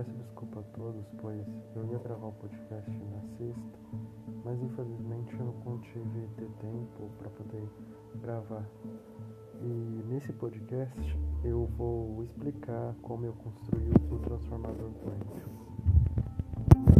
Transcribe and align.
peço 0.00 0.16
desculpa 0.16 0.60
a 0.60 0.62
todos, 0.74 1.04
pois 1.20 1.46
eu 1.76 1.84
ia 1.84 1.98
gravar 1.98 2.28
o 2.28 2.32
podcast 2.32 2.90
na 2.90 3.20
sexta, 3.36 3.78
mas 4.42 4.58
infelizmente 4.62 5.34
eu 5.38 5.44
não 5.44 5.52
contive 5.60 6.26
ter 6.38 6.48
tempo 6.58 7.10
para 7.18 7.28
poder 7.28 7.68
gravar. 8.22 8.66
E 9.60 10.02
nesse 10.08 10.32
podcast 10.32 11.18
eu 11.44 11.66
vou 11.76 12.24
explicar 12.24 12.94
como 13.02 13.26
eu 13.26 13.34
construí 13.34 13.92
o 14.10 14.18
transformador 14.20 14.90
quântico. 15.04 15.50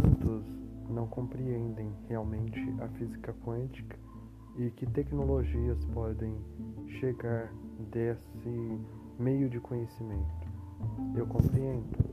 Muitos 0.03 0.45
não 0.87 1.07
compreendem 1.07 1.91
realmente 2.07 2.59
a 2.81 2.87
física 2.89 3.33
quântica 3.43 3.97
e 4.59 4.69
que 4.69 4.85
tecnologias 4.85 5.83
podem 5.85 6.35
chegar 6.99 7.51
desse 7.91 8.79
meio 9.17 9.49
de 9.49 9.59
conhecimento. 9.59 10.47
Eu 11.15 11.25
compreendo. 11.25 12.11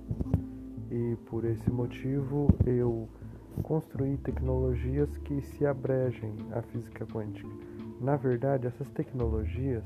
E 0.91 1.17
por 1.27 1.45
esse 1.45 1.71
motivo 1.71 2.49
eu 2.67 3.09
construí 3.63 4.17
tecnologias 4.19 5.17
que 5.19 5.43
se 5.43 5.67
abregem 5.67 6.35
à 6.53 6.63
física 6.63 7.05
quântica. 7.07 7.49
Na 8.01 8.17
verdade, 8.17 8.67
essas 8.67 8.89
tecnologias 8.91 9.85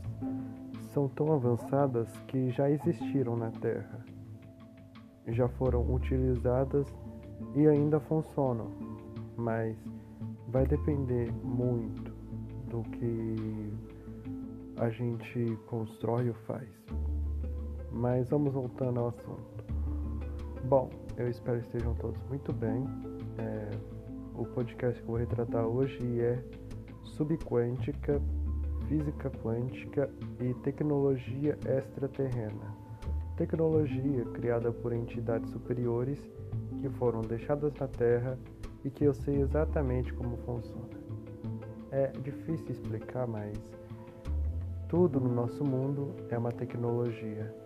são 0.92 1.09
tão 1.09 1.33
avançadas 1.33 2.09
que 2.28 2.51
já 2.51 2.70
existiram 2.70 3.37
na 3.37 3.51
Terra, 3.51 4.05
já 5.28 5.48
foram 5.48 5.95
utilizadas 5.95 6.87
e 7.55 7.66
ainda 7.66 7.98
funcionam, 8.00 8.70
mas 9.37 9.77
vai 10.48 10.66
depender 10.66 11.33
muito 11.42 12.12
do 12.69 12.83
que 12.91 13.73
a 14.77 14.91
gente 14.91 15.56
constrói 15.67 16.28
ou 16.28 16.34
faz. 16.47 16.69
Mas 17.91 18.28
vamos 18.28 18.53
voltando 18.53 19.00
ao 19.00 19.08
assunto. 19.08 19.52
Bom, 20.64 20.88
eu 21.16 21.28
espero 21.28 21.58
que 21.58 21.66
estejam 21.66 21.94
todos 21.94 22.22
muito 22.28 22.52
bem. 22.52 22.84
É, 23.38 23.70
o 24.34 24.46
podcast 24.46 24.96
que 24.96 25.02
eu 25.02 25.08
vou 25.08 25.16
retratar 25.16 25.66
hoje 25.66 26.20
é 26.20 26.42
subquântica, 27.02 28.22
física 28.86 29.28
quântica 29.42 30.08
e 30.40 30.55
tecnologia 30.62 31.58
extraterrena. 31.66 32.77
Tecnologia 33.36 34.24
criada 34.27 34.70
por 34.70 34.92
entidades 34.92 35.50
superiores 35.50 36.18
que 36.80 36.88
foram 36.90 37.22
deixadas 37.22 37.74
na 37.74 37.88
Terra 37.88 38.38
e 38.84 38.90
que 38.90 39.05
eu 39.05 39.14
sei 39.14 39.40
exatamente 39.40 40.12
como 40.14 40.36
funciona. 40.38 40.88
É 41.90 42.06
difícil 42.22 42.70
explicar, 42.70 43.27
mas 43.27 43.58
tudo 44.88 45.18
no 45.18 45.28
nosso 45.28 45.64
mundo 45.64 46.14
é 46.30 46.38
uma 46.38 46.52
tecnologia. 46.52 47.61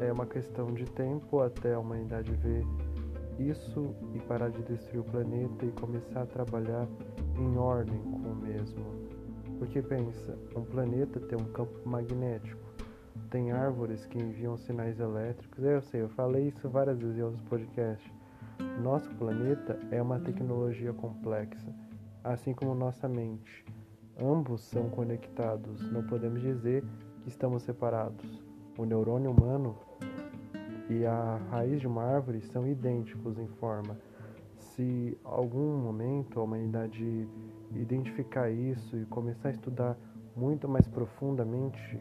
É 0.00 0.12
uma 0.12 0.26
questão 0.26 0.72
de 0.72 0.84
tempo 0.84 1.40
até 1.40 1.74
a 1.74 1.78
humanidade 1.78 2.32
ver 2.32 2.64
isso 3.38 3.94
e 4.14 4.20
parar 4.20 4.50
de 4.50 4.62
destruir 4.62 5.00
o 5.00 5.04
planeta 5.04 5.64
e 5.64 5.72
começar 5.72 6.22
a 6.22 6.26
trabalhar 6.26 6.86
em 7.38 7.56
ordem 7.56 7.98
com 7.98 8.30
o 8.30 8.36
mesmo. 8.36 8.84
Porque 9.58 9.80
pensa, 9.80 10.36
um 10.56 10.62
planeta 10.62 11.20
tem 11.20 11.38
um 11.38 11.52
campo 11.52 11.88
magnético, 11.88 12.60
tem 13.30 13.52
árvores 13.52 14.04
que 14.06 14.18
enviam 14.18 14.56
sinais 14.56 14.98
elétricos. 14.98 15.64
Eu 15.64 15.80
sei, 15.82 16.02
eu 16.02 16.08
falei 16.10 16.48
isso 16.48 16.68
várias 16.68 16.98
vezes 16.98 17.18
em 17.18 17.22
outros 17.22 17.42
podcasts. 17.42 18.12
Nosso 18.82 19.08
planeta 19.14 19.78
é 19.90 20.00
uma 20.02 20.18
tecnologia 20.18 20.92
complexa, 20.92 21.74
assim 22.22 22.52
como 22.52 22.74
nossa 22.74 23.08
mente. 23.08 23.64
Ambos 24.20 24.62
são 24.62 24.90
conectados, 24.90 25.90
não 25.90 26.02
podemos 26.02 26.42
dizer 26.42 26.84
que 27.22 27.28
estamos 27.28 27.62
separados. 27.62 28.41
O 28.78 28.86
neurônio 28.86 29.30
humano 29.30 29.76
e 30.88 31.04
a 31.04 31.38
raiz 31.50 31.78
de 31.78 31.86
uma 31.86 32.02
árvore 32.04 32.40
são 32.40 32.66
idênticos 32.66 33.38
em 33.38 33.46
forma. 33.46 33.98
Se 34.56 35.18
algum 35.22 35.76
momento 35.76 36.40
a 36.40 36.42
humanidade 36.42 37.28
identificar 37.74 38.50
isso 38.50 38.96
e 38.96 39.04
começar 39.06 39.48
a 39.48 39.52
estudar 39.52 39.96
muito 40.34 40.66
mais 40.66 40.88
profundamente, 40.88 42.00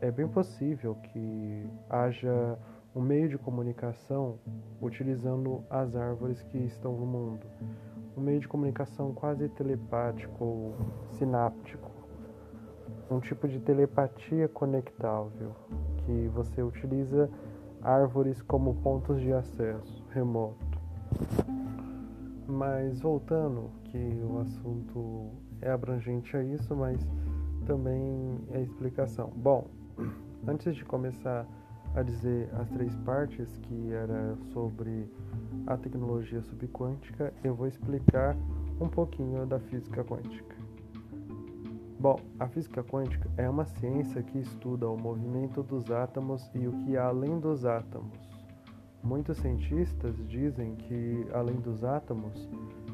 é 0.00 0.10
bem 0.10 0.26
possível 0.26 0.94
que 0.94 1.68
haja 1.90 2.58
um 2.94 3.02
meio 3.02 3.28
de 3.28 3.36
comunicação 3.36 4.38
utilizando 4.80 5.62
as 5.68 5.94
árvores 5.94 6.42
que 6.44 6.58
estão 6.58 6.92
no 6.96 7.04
mundo. 7.04 7.46
Um 8.16 8.22
meio 8.22 8.40
de 8.40 8.48
comunicação 8.48 9.12
quase 9.12 9.50
telepático 9.50 10.42
ou 10.42 10.76
sináptico, 11.12 11.90
um 13.10 13.20
tipo 13.20 13.46
de 13.46 13.60
telepatia 13.60 14.48
conectável 14.48 15.54
que 16.10 16.28
você 16.28 16.60
utiliza 16.62 17.30
árvores 17.82 18.42
como 18.42 18.74
pontos 18.76 19.20
de 19.20 19.32
acesso 19.32 20.04
remoto. 20.10 20.66
Mas 22.48 23.00
voltando, 23.00 23.70
que 23.84 24.20
o 24.24 24.40
assunto 24.40 25.30
é 25.60 25.70
abrangente 25.70 26.36
a 26.36 26.42
isso, 26.42 26.74
mas 26.74 27.00
também 27.64 28.40
é 28.50 28.60
explicação. 28.60 29.32
Bom, 29.36 29.68
antes 30.46 30.74
de 30.74 30.84
começar 30.84 31.46
a 31.94 32.02
dizer 32.02 32.48
as 32.54 32.68
três 32.70 32.94
partes 32.98 33.56
que 33.58 33.92
era 33.92 34.36
sobre 34.52 35.08
a 35.66 35.76
tecnologia 35.76 36.42
subquântica, 36.42 37.32
eu 37.44 37.54
vou 37.54 37.68
explicar 37.68 38.36
um 38.80 38.88
pouquinho 38.88 39.46
da 39.46 39.60
física 39.60 40.04
quântica. 40.04 40.59
Bom, 42.00 42.18
a 42.38 42.48
física 42.48 42.82
quântica 42.82 43.28
é 43.36 43.46
uma 43.46 43.66
ciência 43.66 44.22
que 44.22 44.38
estuda 44.38 44.88
o 44.88 44.96
movimento 44.96 45.62
dos 45.62 45.90
átomos 45.90 46.50
e 46.54 46.66
o 46.66 46.72
que 46.72 46.96
há 46.96 47.08
além 47.08 47.38
dos 47.38 47.66
átomos. 47.66 48.18
Muitos 49.02 49.36
cientistas 49.36 50.16
dizem 50.26 50.76
que, 50.76 51.26
além 51.30 51.56
dos 51.56 51.84
átomos, 51.84 52.48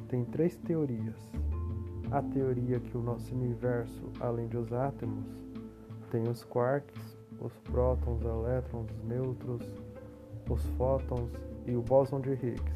tem 0.08 0.24
três 0.24 0.56
teorias. 0.56 1.14
A 2.10 2.20
teoria 2.20 2.80
que 2.80 2.98
o 2.98 3.00
nosso 3.00 3.32
universo, 3.32 4.10
além 4.18 4.48
dos 4.48 4.72
átomos, 4.72 5.24
tem 6.10 6.28
os 6.28 6.42
quarks, 6.42 7.16
os 7.40 7.56
prótons, 7.60 8.24
elétrons, 8.24 8.90
nêutrons, 9.04 9.62
os 10.50 10.66
fótons 10.70 11.30
e 11.64 11.76
o 11.76 11.80
bóson 11.80 12.20
de 12.20 12.32
Higgs, 12.32 12.74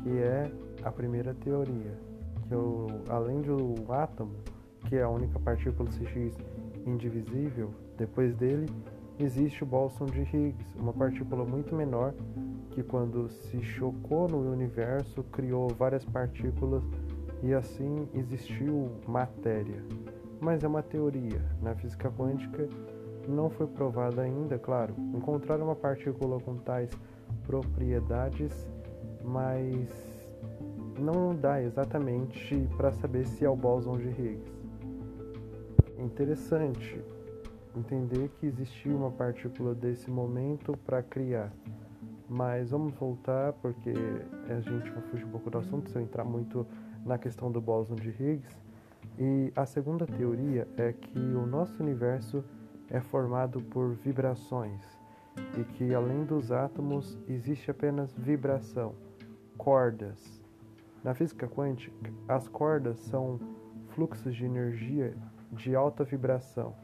que 0.00 0.16
é 0.16 0.48
a 0.84 0.92
primeira 0.92 1.34
teoria, 1.34 1.98
que 2.46 2.54
o, 2.54 2.86
além 3.08 3.42
do 3.42 3.74
átomo, 3.92 4.53
que 4.94 4.98
é 4.98 5.02
a 5.02 5.08
única 5.08 5.40
partícula 5.40 5.90
CX 5.90 6.38
indivisível, 6.86 7.74
depois 7.98 8.32
dele 8.36 8.70
existe 9.18 9.64
o 9.64 9.66
bóson 9.66 10.06
de 10.06 10.20
Higgs, 10.20 10.78
uma 10.78 10.92
partícula 10.92 11.44
muito 11.44 11.74
menor 11.74 12.14
que 12.70 12.80
quando 12.80 13.28
se 13.28 13.60
chocou 13.60 14.28
no 14.28 14.52
universo 14.52 15.24
criou 15.24 15.68
várias 15.68 16.04
partículas 16.04 16.84
e 17.42 17.52
assim 17.52 18.08
existiu 18.14 18.92
matéria. 19.04 19.82
Mas 20.40 20.62
é 20.62 20.68
uma 20.68 20.80
teoria. 20.80 21.42
Na 21.60 21.74
física 21.74 22.08
quântica 22.08 22.68
não 23.26 23.50
foi 23.50 23.66
provada 23.66 24.22
ainda, 24.22 24.60
claro. 24.60 24.94
Encontrar 25.12 25.60
uma 25.60 25.74
partícula 25.74 26.38
com 26.38 26.54
tais 26.54 26.90
propriedades, 27.44 28.52
mas 29.24 29.88
não 31.00 31.34
dá 31.34 31.60
exatamente 31.60 32.68
para 32.76 32.92
saber 32.92 33.26
se 33.26 33.44
é 33.44 33.50
o 33.50 33.56
bóson 33.56 33.96
de 33.96 34.08
Higgs. 34.10 34.63
Interessante 36.04 37.02
entender 37.74 38.28
que 38.38 38.44
existiu 38.44 38.94
uma 38.94 39.10
partícula 39.10 39.74
desse 39.74 40.10
momento 40.10 40.76
para 40.84 41.02
criar. 41.02 41.50
Mas 42.28 42.72
vamos 42.72 42.92
voltar 42.94 43.54
porque 43.54 43.94
a 44.50 44.60
gente 44.60 44.90
vai 44.90 45.02
fugir 45.04 45.24
um 45.24 45.30
pouco 45.30 45.48
do 45.48 45.56
assunto 45.56 45.88
se 45.88 45.96
eu 45.96 46.02
entrar 46.02 46.22
muito 46.22 46.66
na 47.06 47.16
questão 47.16 47.50
do 47.50 47.58
bóson 47.58 47.94
de 47.94 48.10
Higgs. 48.10 48.54
E 49.18 49.50
a 49.56 49.64
segunda 49.64 50.06
teoria 50.06 50.68
é 50.76 50.92
que 50.92 51.18
o 51.18 51.46
nosso 51.46 51.82
universo 51.82 52.44
é 52.90 53.00
formado 53.00 53.62
por 53.62 53.94
vibrações 53.94 54.82
e 55.58 55.64
que 55.64 55.94
além 55.94 56.26
dos 56.26 56.52
átomos 56.52 57.18
existe 57.26 57.70
apenas 57.70 58.12
vibração, 58.12 58.94
cordas. 59.56 60.42
Na 61.02 61.14
física 61.14 61.48
quântica, 61.48 62.12
as 62.28 62.46
cordas 62.46 63.00
são 63.00 63.40
fluxos 63.94 64.34
de 64.36 64.44
energia 64.44 65.16
de 65.54 65.74
alta 65.74 66.04
vibração. 66.04 66.74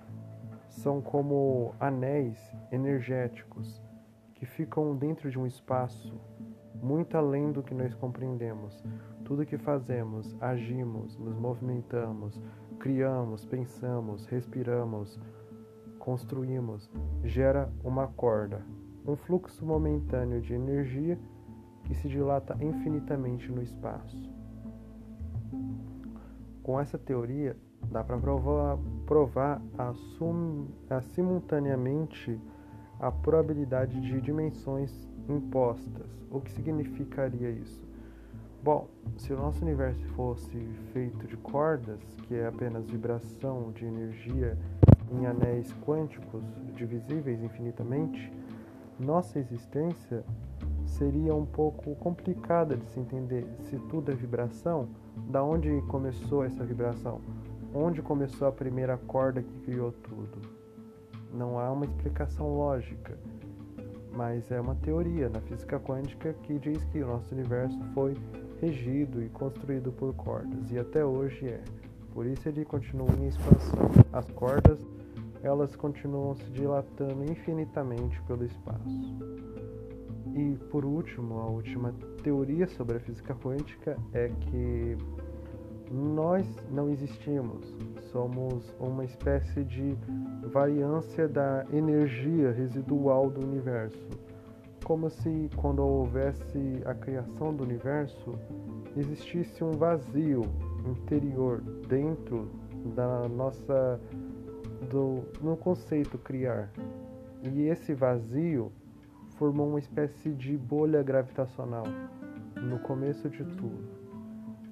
São 0.68 1.00
como 1.00 1.74
anéis 1.78 2.38
energéticos 2.70 3.82
que 4.34 4.46
ficam 4.46 4.96
dentro 4.96 5.30
de 5.30 5.38
um 5.38 5.46
espaço 5.46 6.18
muito 6.82 7.16
além 7.16 7.52
do 7.52 7.62
que 7.62 7.74
nós 7.74 7.94
compreendemos. 7.94 8.82
Tudo 9.24 9.44
que 9.44 9.58
fazemos, 9.58 10.36
agimos, 10.40 11.18
nos 11.18 11.36
movimentamos, 11.36 12.40
criamos, 12.78 13.44
pensamos, 13.44 14.26
respiramos, 14.26 15.20
construímos 15.98 16.90
gera 17.22 17.70
uma 17.84 18.08
corda, 18.08 18.64
um 19.06 19.16
fluxo 19.16 19.64
momentâneo 19.64 20.40
de 20.40 20.54
energia 20.54 21.18
que 21.84 21.94
se 21.94 22.08
dilata 22.08 22.56
infinitamente 22.60 23.50
no 23.50 23.62
espaço. 23.62 24.30
Com 26.62 26.80
essa 26.80 26.98
teoria, 26.98 27.56
dá 27.90 28.02
para 28.04 28.16
provar, 28.18 28.78
provar 29.06 29.62
a, 29.78 29.92
sum, 29.92 30.66
a 30.88 31.00
simultaneamente 31.00 32.40
a 32.98 33.10
probabilidade 33.10 34.00
de 34.00 34.20
dimensões 34.20 35.08
impostas. 35.28 36.06
O 36.30 36.40
que 36.40 36.52
significaria 36.52 37.50
isso? 37.50 37.88
Bom, 38.62 38.88
se 39.16 39.32
o 39.32 39.36
nosso 39.36 39.64
universo 39.64 40.04
fosse 40.08 40.58
feito 40.92 41.26
de 41.26 41.36
cordas, 41.38 42.00
que 42.24 42.34
é 42.34 42.46
apenas 42.46 42.90
vibração 42.90 43.72
de 43.72 43.86
energia 43.86 44.58
em 45.10 45.24
anéis 45.24 45.72
quânticos 45.86 46.42
divisíveis 46.76 47.42
infinitamente, 47.42 48.30
nossa 48.98 49.38
existência 49.38 50.22
seria 50.84 51.34
um 51.34 51.46
pouco 51.46 51.94
complicada 51.96 52.76
de 52.76 52.86
se 52.90 53.00
entender. 53.00 53.46
Se 53.60 53.78
tudo 53.88 54.12
é 54.12 54.14
vibração, 54.14 54.88
da 55.30 55.42
onde 55.42 55.80
começou 55.88 56.44
essa 56.44 56.62
vibração? 56.62 57.20
Onde 57.74 58.02
começou 58.02 58.48
a 58.48 58.52
primeira 58.52 58.96
corda 58.96 59.42
que 59.42 59.60
criou 59.60 59.92
tudo? 59.92 60.40
Não 61.32 61.56
há 61.58 61.70
uma 61.70 61.84
explicação 61.84 62.52
lógica, 62.52 63.16
mas 64.12 64.50
é 64.50 64.60
uma 64.60 64.74
teoria 64.74 65.28
na 65.28 65.40
física 65.40 65.78
quântica 65.78 66.32
que 66.42 66.58
diz 66.58 66.84
que 66.86 67.00
o 67.00 67.06
nosso 67.06 67.32
universo 67.32 67.78
foi 67.94 68.16
regido 68.60 69.22
e 69.22 69.28
construído 69.28 69.92
por 69.92 70.12
cordas 70.14 70.70
e 70.72 70.78
até 70.80 71.04
hoje 71.04 71.46
é. 71.46 71.62
Por 72.12 72.26
isso 72.26 72.48
ele 72.48 72.64
continua 72.64 73.08
em 73.20 73.28
expansão. 73.28 73.88
As 74.12 74.28
cordas, 74.32 74.84
elas 75.40 75.76
continuam 75.76 76.34
se 76.34 76.50
dilatando 76.50 77.22
infinitamente 77.30 78.20
pelo 78.22 78.44
espaço. 78.44 79.16
E 80.34 80.56
por 80.70 80.84
último, 80.84 81.38
a 81.38 81.46
última 81.46 81.94
teoria 82.22 82.66
sobre 82.66 82.96
a 82.96 83.00
física 83.00 83.34
quântica 83.34 83.96
é 84.12 84.28
que 84.28 84.96
nós 85.90 86.46
não 86.70 86.88
existimos, 86.88 87.76
somos 88.12 88.72
uma 88.78 89.04
espécie 89.04 89.64
de 89.64 89.96
variância 90.44 91.26
da 91.26 91.66
energia 91.72 92.52
residual 92.52 93.28
do 93.28 93.40
universo. 93.40 94.08
Como 94.84 95.10
se, 95.10 95.50
quando 95.56 95.80
houvesse 95.80 96.80
a 96.84 96.94
criação 96.94 97.54
do 97.54 97.64
universo, 97.64 98.38
existisse 98.96 99.64
um 99.64 99.72
vazio 99.72 100.42
interior 100.86 101.60
dentro 101.88 102.48
da 102.94 103.28
nossa 103.28 104.00
do 104.88 105.24
no 105.42 105.56
conceito 105.56 106.16
criar. 106.18 106.70
E 107.42 107.62
esse 107.62 107.94
vazio 107.94 108.72
formou 109.36 109.68
uma 109.68 109.78
espécie 109.78 110.30
de 110.30 110.56
bolha 110.56 111.02
gravitacional 111.02 111.84
no 112.56 112.78
começo 112.80 113.28
de 113.28 113.44
tudo. 113.44 113.99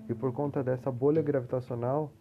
E 0.09 0.15
por 0.15 0.33
conta 0.33 0.63
dessa 0.63 0.91
bolha 0.91 1.21
gravitacional, 1.21 2.13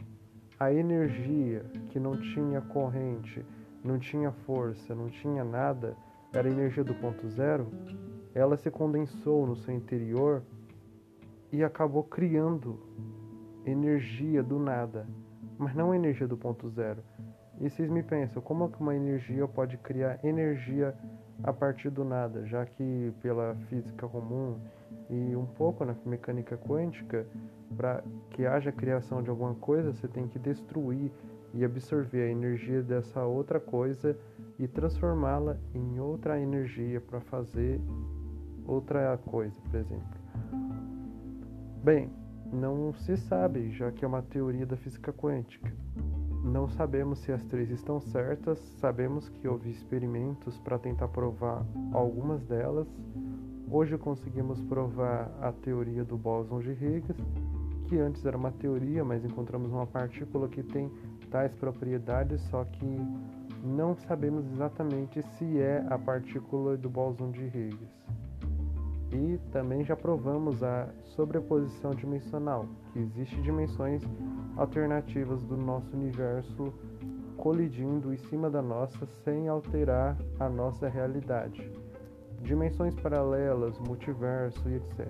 a 0.60 0.74
energia 0.74 1.64
que 1.90 2.00
não 2.00 2.20
tinha 2.20 2.62
corrente, 2.62 3.46
não 3.84 3.98
tinha 3.98 4.32
força, 4.32 4.94
não 4.94 5.08
tinha 5.08 5.44
nada, 5.44 5.96
era 6.34 6.48
a 6.48 6.52
energia 6.52 6.84
do 6.84 6.94
ponto 6.96 7.28
zero, 7.30 7.68
ela 8.34 8.58
se 8.58 8.70
condensou 8.70 9.48
no 9.48 9.56
seu 9.56 9.74
interior 9.74 10.44
e 11.52 11.64
acabou 11.64 12.04
criando 12.04 12.80
energia 13.66 14.44
do 14.44 14.60
nada, 14.60 15.08
mas 15.58 15.74
não 15.74 15.94
energia 15.94 16.28
do 16.28 16.38
ponto 16.38 16.70
zero. 16.70 17.02
E 17.60 17.70
vocês 17.70 17.90
me 17.90 18.04
pensam, 18.04 18.42
como 18.42 18.70
que 18.70 18.80
uma 18.80 18.96
energia 18.96 19.48
pode 19.48 19.78
criar 19.78 20.20
energia 20.24 20.94
a 21.44 21.54
partir 21.54 21.90
do 21.90 22.04
nada, 22.04 22.46
já 22.46 22.66
que 22.66 23.14
pela 23.22 23.56
física 23.68 24.08
comum 24.08 24.60
e 25.10 25.36
um 25.36 25.46
pouco 25.46 25.84
na 25.86 25.96
mecânica 26.06 26.58
quântica, 26.58 27.26
para 27.76 28.04
que 28.32 28.46
haja 28.46 28.72
criação 28.72 29.22
de 29.22 29.30
alguma 29.30 29.56
coisa, 29.56 29.92
você 29.92 30.08
tem 30.08 30.28
que 30.28 30.40
destruir 30.40 31.12
e 31.54 31.64
absorver 31.64 32.24
a 32.24 32.32
energia 32.32 32.82
dessa 32.82 33.24
outra 33.24 33.60
coisa 33.60 34.18
e 34.60 34.68
transformá-la 34.68 35.58
em 35.74 36.00
outra 36.00 36.40
energia 36.40 37.02
para 37.02 37.20
fazer 37.22 37.80
outra 38.66 39.18
coisa, 39.18 39.60
por 39.70 39.76
exemplo. 39.76 40.18
Bem, 41.84 42.10
não 42.52 42.94
se 42.94 43.18
sabe, 43.18 43.72
já 43.72 43.92
que 43.92 44.04
é 44.04 44.08
uma 44.08 44.22
teoria 44.22 44.66
da 44.66 44.76
física 44.78 45.12
quântica. 45.14 45.72
Não 46.44 46.68
sabemos 46.70 47.20
se 47.20 47.32
as 47.32 47.46
três 47.46 47.70
estão 47.70 48.00
certas, 48.00 48.60
sabemos 48.80 49.28
que 49.30 49.48
houve 49.48 49.70
experimentos 49.70 50.58
para 50.60 50.78
tentar 50.78 51.08
provar 51.10 51.66
algumas 51.92 52.44
delas. 52.46 52.88
Hoje 53.70 53.98
conseguimos 53.98 54.62
provar 54.62 55.30
a 55.42 55.52
teoria 55.52 56.06
do 56.06 56.18
bóson 56.18 56.60
de 56.60 56.72
Higgs, 56.72 57.22
que 57.88 57.98
antes 57.98 58.26
era 58.26 58.38
uma 58.38 58.52
teoria, 58.52 59.04
mas 59.04 59.24
encontramos 59.24 59.72
uma 59.72 59.88
partícula 59.88 60.48
que 60.48 60.62
tem 60.62 60.92
tais 61.32 61.54
propriedades, 61.56 62.42
só 62.50 62.64
que 62.66 63.02
não 63.64 63.96
sabemos 63.96 64.46
exatamente 64.52 65.22
se 65.22 65.60
é 65.60 65.86
a 65.90 65.98
partícula 65.98 66.78
do 66.78 66.90
bóson 66.90 67.32
de 67.32 67.46
Higgs. 67.46 67.98
E 69.12 69.40
também 69.52 69.86
já 69.86 69.96
provamos 69.96 70.62
a 70.62 70.90
sobreposição 71.16 71.92
dimensional, 71.92 72.66
que 72.92 73.00
existe 73.00 73.42
dimensões 73.42 74.04
alternativas 74.58 75.42
do 75.44 75.56
nosso 75.56 75.96
universo 75.96 76.74
colidindo 77.38 78.14
em 78.14 78.18
cima 78.18 78.50
da 78.50 78.62
nossa 78.62 79.06
sem 79.24 79.48
alterar 79.48 80.18
a 80.40 80.50
nossa 80.50 80.90
realidade. 80.90 81.72
Dimensões 82.42 82.96
paralelas, 82.96 83.80
multiverso 83.80 84.68
e 84.70 84.76
etc. 84.76 85.08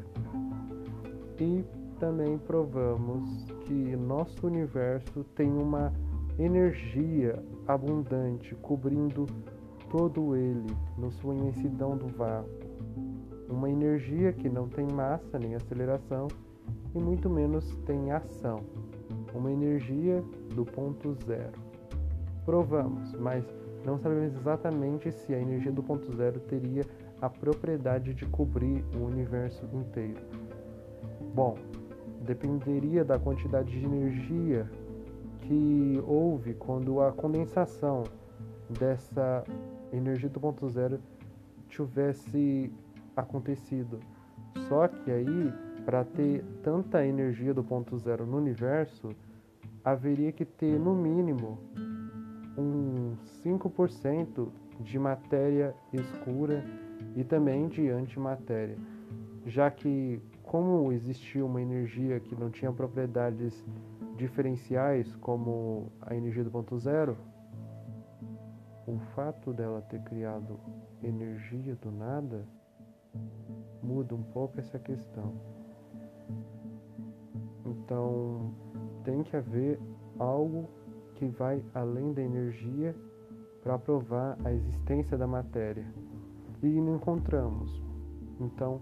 E 1.39 1.65
também 1.99 2.37
provamos 2.37 3.45
que 3.65 3.95
nosso 3.95 4.47
universo 4.47 5.23
tem 5.35 5.51
uma 5.51 5.91
energia 6.39 7.43
abundante 7.67 8.55
cobrindo 8.55 9.25
todo 9.89 10.35
ele 10.35 10.75
no 10.97 11.11
sua 11.11 11.33
imensidão 11.33 11.97
do 11.97 12.07
vácuo 12.07 12.67
uma 13.49 13.69
energia 13.69 14.33
que 14.33 14.49
não 14.49 14.67
tem 14.67 14.85
massa 14.93 15.39
nem 15.39 15.55
aceleração 15.55 16.27
e 16.93 16.99
muito 16.99 17.29
menos 17.29 17.75
tem 17.85 18.11
ação, 18.11 18.59
uma 19.33 19.51
energia 19.51 20.23
do 20.53 20.65
ponto 20.65 21.15
zero. 21.25 21.53
Provamos, 22.45 23.13
mas 23.13 23.45
não 23.85 23.97
sabemos 23.97 24.35
exatamente 24.35 25.11
se 25.11 25.33
a 25.33 25.39
energia 25.39 25.71
do 25.71 25.83
ponto 25.83 26.15
zero 26.15 26.39
teria 26.41 26.83
a 27.21 27.29
propriedade 27.29 28.13
de 28.13 28.25
cobrir 28.25 28.83
o 28.95 29.05
universo 29.05 29.65
inteiro. 29.73 30.21
Bom, 31.33 31.55
dependeria 32.27 33.05
da 33.05 33.17
quantidade 33.17 33.71
de 33.71 33.85
energia 33.85 34.69
que 35.39 36.03
houve 36.05 36.53
quando 36.53 36.99
a 36.99 37.11
condensação 37.13 38.03
dessa 38.69 39.45
energia 39.93 40.27
do 40.27 40.39
ponto 40.39 40.67
zero 40.67 40.99
tivesse 41.69 42.71
acontecido. 43.15 43.99
Só 44.67 44.87
que 44.89 45.09
aí, 45.09 45.53
para 45.85 46.03
ter 46.03 46.43
tanta 46.61 47.05
energia 47.05 47.53
do 47.53 47.63
ponto 47.63 47.97
zero 47.97 48.25
no 48.25 48.37
universo, 48.37 49.15
haveria 49.83 50.33
que 50.33 50.43
ter 50.43 50.77
no 50.77 50.93
mínimo 50.93 51.57
um 52.57 53.15
5% 53.45 54.49
de 54.81 54.99
matéria 54.99 55.73
escura 55.93 56.63
e 57.15 57.23
também 57.23 57.67
de 57.69 57.89
antimatéria, 57.89 58.77
já 59.45 59.71
que 59.71 60.19
como 60.47 60.91
existia 60.93 61.45
uma 61.45 61.61
energia 61.61 62.19
que 62.19 62.33
não 62.35 62.49
tinha 62.49 62.71
propriedades 62.71 63.65
diferenciais 64.15 65.13
como 65.17 65.91
a 66.01 66.15
energia 66.15 66.43
do 66.43 66.49
ponto 66.49 66.77
zero, 66.79 67.17
o 68.87 68.97
fato 69.13 69.53
dela 69.53 69.81
ter 69.81 70.01
criado 70.03 70.57
energia 71.03 71.75
do 71.75 71.91
nada 71.91 72.45
muda 73.83 74.15
um 74.15 74.23
pouco 74.23 74.59
essa 74.59 74.79
questão. 74.79 75.33
Então, 77.65 78.53
tem 79.03 79.23
que 79.23 79.35
haver 79.35 79.79
algo 80.17 80.69
que 81.15 81.25
vai 81.25 81.61
além 81.73 82.13
da 82.13 82.21
energia 82.21 82.95
para 83.61 83.77
provar 83.77 84.37
a 84.45 84.53
existência 84.53 85.17
da 85.17 85.27
matéria. 85.27 85.85
E 86.63 86.67
não 86.67 86.95
encontramos. 86.95 87.83
Então, 88.39 88.81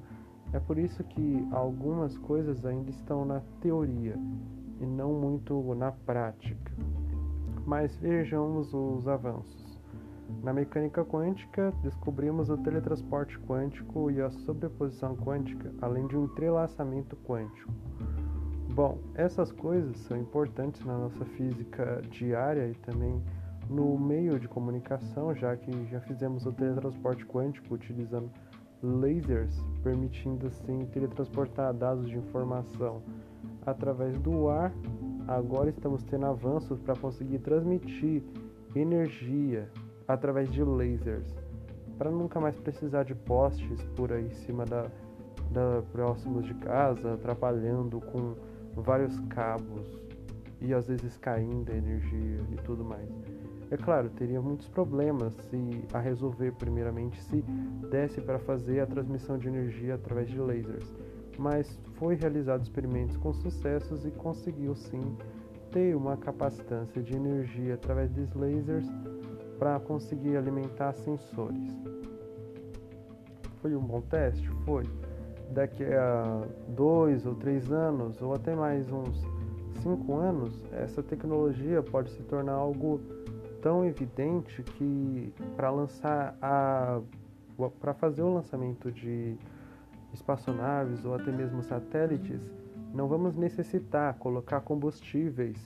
é 0.54 0.60
por 0.60 0.78
isso 0.78 1.04
que 1.04 1.48
algumas 1.52 2.18
coisas 2.18 2.66
ainda 2.66 2.90
estão 2.90 3.26
na 3.26 3.42
teoria 3.62 4.16
e 4.80 4.86
não 4.86 5.14
muito 5.14 5.74
na 5.76 5.92
prática. 5.92 6.72
Mas 7.66 7.96
vejamos 7.98 8.74
os 8.74 9.08
avanços. 9.08 9.66
Na 10.44 10.54
mecânica 10.54 11.04
quântica, 11.04 11.74
descobrimos 11.82 12.50
o 12.50 12.58
teletransporte 12.58 13.40
quântico 13.40 14.12
e 14.12 14.22
a 14.22 14.30
sobreposição 14.30 15.16
quântica, 15.16 15.74
além 15.82 16.08
de 16.08 16.16
um 16.18 16.26
entrelaçamento 16.26 17.16
quântico. 17.18 17.72
Bom, 18.74 19.00
essas 19.16 19.52
coisas 19.52 19.98
são 20.02 20.18
importantes 20.18 20.84
na 20.84 20.98
nossa 20.98 21.24
física 21.26 22.02
diária 22.10 22.68
e 22.68 22.76
também 22.76 23.24
no 23.70 23.98
meio 23.98 24.40
de 24.40 24.48
comunicação, 24.48 25.34
já 25.34 25.56
que 25.56 25.72
já 25.88 26.00
fizemos 26.02 26.46
o 26.46 26.52
teletransporte 26.52 27.26
quântico 27.26 27.74
utilizando 27.74 28.30
lasers, 28.86 29.60
permitindo 29.84 30.48
assim 30.48 30.86
teletransportar 30.86 31.74
dados 31.74 32.08
de 32.08 32.18
informação 32.18 33.02
através 33.66 34.18
do 34.20 34.48
ar. 34.48 34.72
Agora 35.28 35.70
estamos 35.70 36.04
tendo 36.04 36.28
avanços 36.28 36.80
para 36.80 36.96
conseguir 36.96 37.40
transmitir 37.40 38.24
energia 38.76 39.70
através 40.08 40.52
de 40.52 40.64
lasers. 40.64 41.34
para 41.98 42.12
nunca 42.12 42.40
mais 42.40 42.60
precisar 42.60 43.04
de 43.04 43.16
postes 43.16 43.82
por 43.96 44.12
aí 44.12 44.26
em 44.26 44.34
cima 44.34 44.66
da, 44.66 44.88
da 45.52 45.82
próximos 45.94 46.46
de 46.46 46.54
casa, 46.56 47.14
atrapalhando 47.14 48.02
com 48.02 48.36
vários 48.76 49.18
cabos 49.30 49.98
e 50.60 50.74
às 50.74 50.88
vezes 50.88 51.18
caindo 51.18 51.72
a 51.72 51.76
energia 51.76 52.42
e 52.52 52.56
tudo 52.64 52.84
mais. 52.84 53.10
É 53.72 53.78
claro, 53.78 54.10
teria 54.10 54.40
muitos 54.40 54.68
problemas 54.68 55.34
se 55.50 55.84
a 55.92 56.00
resolver 56.00 56.52
primeiramente 56.54 57.22
se 57.24 57.42
desse 57.90 58.22
para 58.22 58.38
fazer 58.38 58.80
a 58.80 58.86
transmissão 58.86 59.38
de 59.38 59.48
energia 59.48 59.96
através 59.96 60.30
de 60.30 60.40
lasers, 60.40 60.94
mas 61.38 61.80
foi 61.96 62.16
realizado 62.16 62.62
experimentos 62.62 63.18
com 63.18 63.34
sucessos 63.34 64.06
e 64.06 64.12
conseguiu 64.12 64.76
sim 64.76 65.18
ter 65.72 65.96
uma 65.96 66.16
capacitância 66.16 67.02
de 67.02 67.16
energia 67.16 67.74
através 67.74 68.12
dos 68.12 68.34
lasers 68.34 68.88
para 69.58 69.80
conseguir 69.80 70.38
alimentar 70.38 70.94
sensores. 70.94 71.76
Foi 73.62 73.76
um 73.76 73.82
bom 73.82 74.02
teste? 74.02 74.48
Foi. 74.64 74.84
Daqui 75.50 75.84
a 75.84 76.44
dois 76.70 77.26
ou 77.26 77.34
três 77.36 77.72
anos, 77.72 78.22
ou 78.22 78.34
até 78.34 78.56
mais 78.56 78.92
uns 78.92 79.26
cinco 79.82 80.16
anos, 80.16 80.64
essa 80.72 81.02
tecnologia 81.02 81.82
pode 81.82 82.12
se 82.12 82.22
tornar 82.24 82.54
algo 82.54 83.00
tão 83.66 83.84
evidente 83.84 84.62
que 84.62 85.34
para 85.56 85.72
lançar 85.72 86.38
a 86.40 87.02
para 87.80 87.96
fazer 87.96 88.22
o 88.22 88.32
lançamento 88.32 88.92
de 88.92 89.36
espaçonaves 90.14 91.04
ou 91.04 91.16
até 91.16 91.32
mesmo 91.32 91.64
satélites, 91.64 92.40
não 92.94 93.08
vamos 93.08 93.36
necessitar 93.36 94.14
colocar 94.20 94.62
combustíveis 94.62 95.58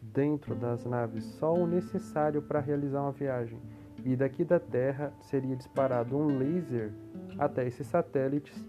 dentro 0.00 0.54
das 0.54 0.86
naves, 0.86 1.24
só 1.24 1.52
o 1.52 1.66
necessário 1.66 2.40
para 2.40 2.58
realizar 2.58 3.02
uma 3.02 3.12
viagem. 3.12 3.60
E 4.02 4.16
daqui 4.16 4.44
da 4.44 4.58
Terra 4.58 5.12
seria 5.20 5.54
disparado 5.54 6.16
um 6.16 6.38
laser 6.38 6.90
até 7.38 7.66
esses 7.66 7.86
satélites, 7.86 8.64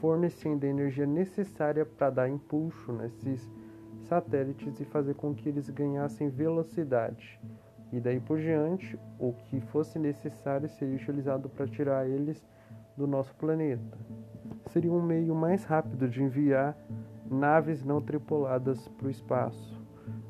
fornecendo 0.00 0.66
a 0.66 0.68
energia 0.68 1.06
necessária 1.06 1.86
para 1.86 2.10
dar 2.10 2.28
impulso 2.28 2.92
nesses 2.92 3.48
satélites 4.08 4.80
e 4.80 4.84
fazer 4.84 5.14
com 5.14 5.32
que 5.32 5.48
eles 5.48 5.70
ganhassem 5.70 6.28
velocidade. 6.28 7.38
E 7.94 8.00
daí 8.00 8.18
por 8.18 8.38
diante, 8.38 8.98
o 9.18 9.32
que 9.32 9.60
fosse 9.60 9.98
necessário 9.98 10.68
seria 10.68 10.96
utilizado 10.96 11.48
para 11.48 11.66
tirar 11.66 12.08
eles 12.08 12.44
do 12.96 13.06
nosso 13.06 13.34
planeta. 13.36 13.96
Seria 14.66 14.92
um 14.92 15.02
meio 15.02 15.34
mais 15.34 15.64
rápido 15.64 16.08
de 16.08 16.22
enviar 16.22 16.76
naves 17.30 17.84
não 17.84 18.00
tripuladas 18.00 18.88
para 18.88 19.06
o 19.06 19.10
espaço 19.10 19.84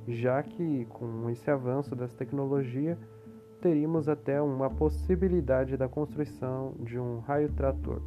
já 0.07 0.43
que 0.43 0.87
com 0.87 1.29
esse 1.31 1.51
avanço 1.51 1.95
dessa 1.95 2.17
tecnologia 2.17 2.99
teríamos 3.61 4.09
até 4.09 4.41
uma 4.41 4.69
possibilidade 4.69 5.77
da 5.77 5.89
construção 5.89 6.75
de 6.81 6.99
um 6.99 7.21
raio 7.21 7.51
trator, 7.53 8.03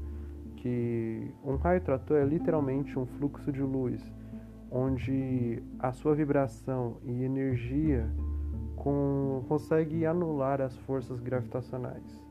que 0.58 1.34
um 1.44 1.56
raio 1.56 1.82
trator 1.82 2.18
é 2.18 2.26
literalmente 2.26 2.98
um 2.98 3.06
fluxo 3.06 3.52
de 3.52 3.64
luz, 3.64 4.14
onde 4.70 5.64
a 5.80 5.92
sua 5.92 6.14
vibração 6.14 6.98
e 7.04 7.24
energia 7.24 8.08
com, 8.78 9.44
consegue 9.48 10.06
anular 10.06 10.62
as 10.62 10.76
forças 10.78 11.20
gravitacionais 11.20 12.22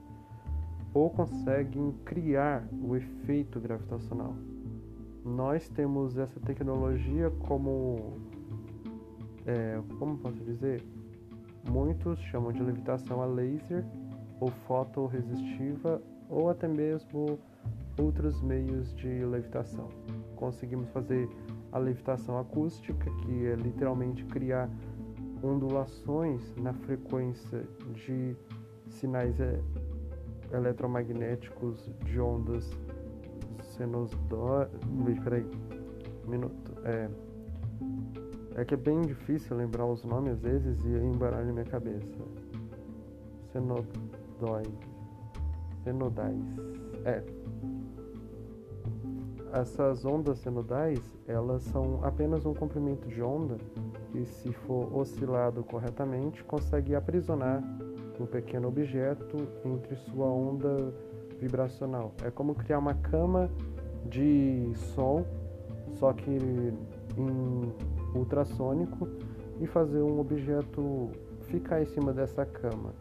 ou 0.95 1.11
conseguem 1.11 1.93
criar 2.07 2.67
o 2.73 2.97
efeito 2.97 3.61
gravitacional. 3.61 4.35
Nós 5.23 5.69
temos 5.69 6.17
essa 6.17 6.41
tecnologia 6.41 7.31
como 7.47 8.19
é, 9.47 9.81
como 9.99 10.17
posso 10.19 10.43
dizer, 10.43 10.83
muitos 11.69 12.19
chamam 12.19 12.53
de 12.53 12.63
levitação 12.63 13.21
a 13.21 13.27
laser 13.27 13.85
ou 14.41 14.51
fotorresistiva 14.51 16.01
ou 16.29 16.49
até 16.49 16.67
mesmo 16.67 17.39
outros 18.01 18.41
meios 18.43 18.95
de 18.95 19.25
levitação. 19.25 19.89
Conseguimos 20.35 20.89
fazer 20.91 21.29
a 21.73 21.79
levitação 21.79 22.39
acústica, 22.39 23.11
que 23.23 23.47
é 23.47 23.55
literalmente 23.55 24.25
criar 24.25 24.69
ondulações 25.43 26.55
na 26.57 26.73
frequência 26.73 27.65
de 27.95 28.37
sinais 28.89 29.37
eletromagnéticos 30.53 31.91
de 32.05 32.21
ondas 32.21 32.71
senosdó... 33.77 34.69
Peraí, 35.23 35.47
minuto. 36.27 36.73
É, 36.85 37.09
é 38.57 38.65
que 38.65 38.75
é 38.75 38.77
bem 38.77 39.03
difícil 39.03 39.57
lembrar 39.57 39.87
os 39.87 40.05
nomes 40.05 40.33
às 40.35 40.41
vezes 40.41 40.85
e 40.85 40.89
embaralha 40.89 41.53
minha 41.53 41.65
cabeça. 41.65 42.25
Senodói. 43.53 44.65
Senodais. 45.85 46.45
É. 47.05 47.23
Essas 49.53 50.05
ondas 50.05 50.39
senodais, 50.41 51.01
elas 51.27 51.63
são 51.65 52.01
apenas 52.03 52.45
um 52.45 52.53
comprimento 52.53 53.09
de 53.09 53.23
onda 53.23 53.57
que, 54.17 54.25
se 54.25 54.53
for 54.53 54.91
oscilado 54.97 55.63
corretamente, 55.63 56.43
consegue 56.45 56.95
aprisionar 56.95 57.63
um 58.19 58.25
pequeno 58.25 58.69
objeto 58.69 59.37
entre 59.65 59.95
sua 59.97 60.27
onda 60.27 60.95
vibracional. 61.39 62.15
É 62.25 62.31
como 62.31 62.55
criar 62.55 62.79
uma 62.79 62.95
cama 62.95 63.51
de 64.09 64.73
som, 64.95 65.25
só 65.99 66.13
que 66.15 66.31
em 66.31 67.73
ultrassônico 68.15 69.07
e 69.61 69.67
fazer 69.67 70.01
um 70.01 70.19
objeto 70.19 71.11
ficar 71.43 71.83
em 71.83 71.87
cima 71.87 72.13
dessa 72.13 72.47
cama. 72.47 72.95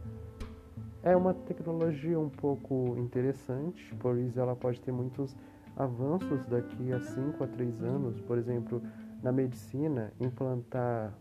É 1.02 1.16
uma 1.16 1.34
tecnologia 1.34 2.20
um 2.20 2.30
pouco 2.30 2.96
interessante, 2.98 3.96
por 3.96 4.18
isso 4.18 4.40
ela 4.40 4.56
pode 4.56 4.82
ter 4.82 4.92
muitos 4.92 5.36
avanços 5.78 6.46
daqui 6.48 6.92
a 6.92 7.00
5 7.00 7.44
a 7.44 7.48
3 7.48 7.84
anos, 7.84 8.20
por 8.22 8.38
exemplo, 8.38 8.82
na 9.22 9.32
medicina, 9.32 10.12
implantar 10.20 11.14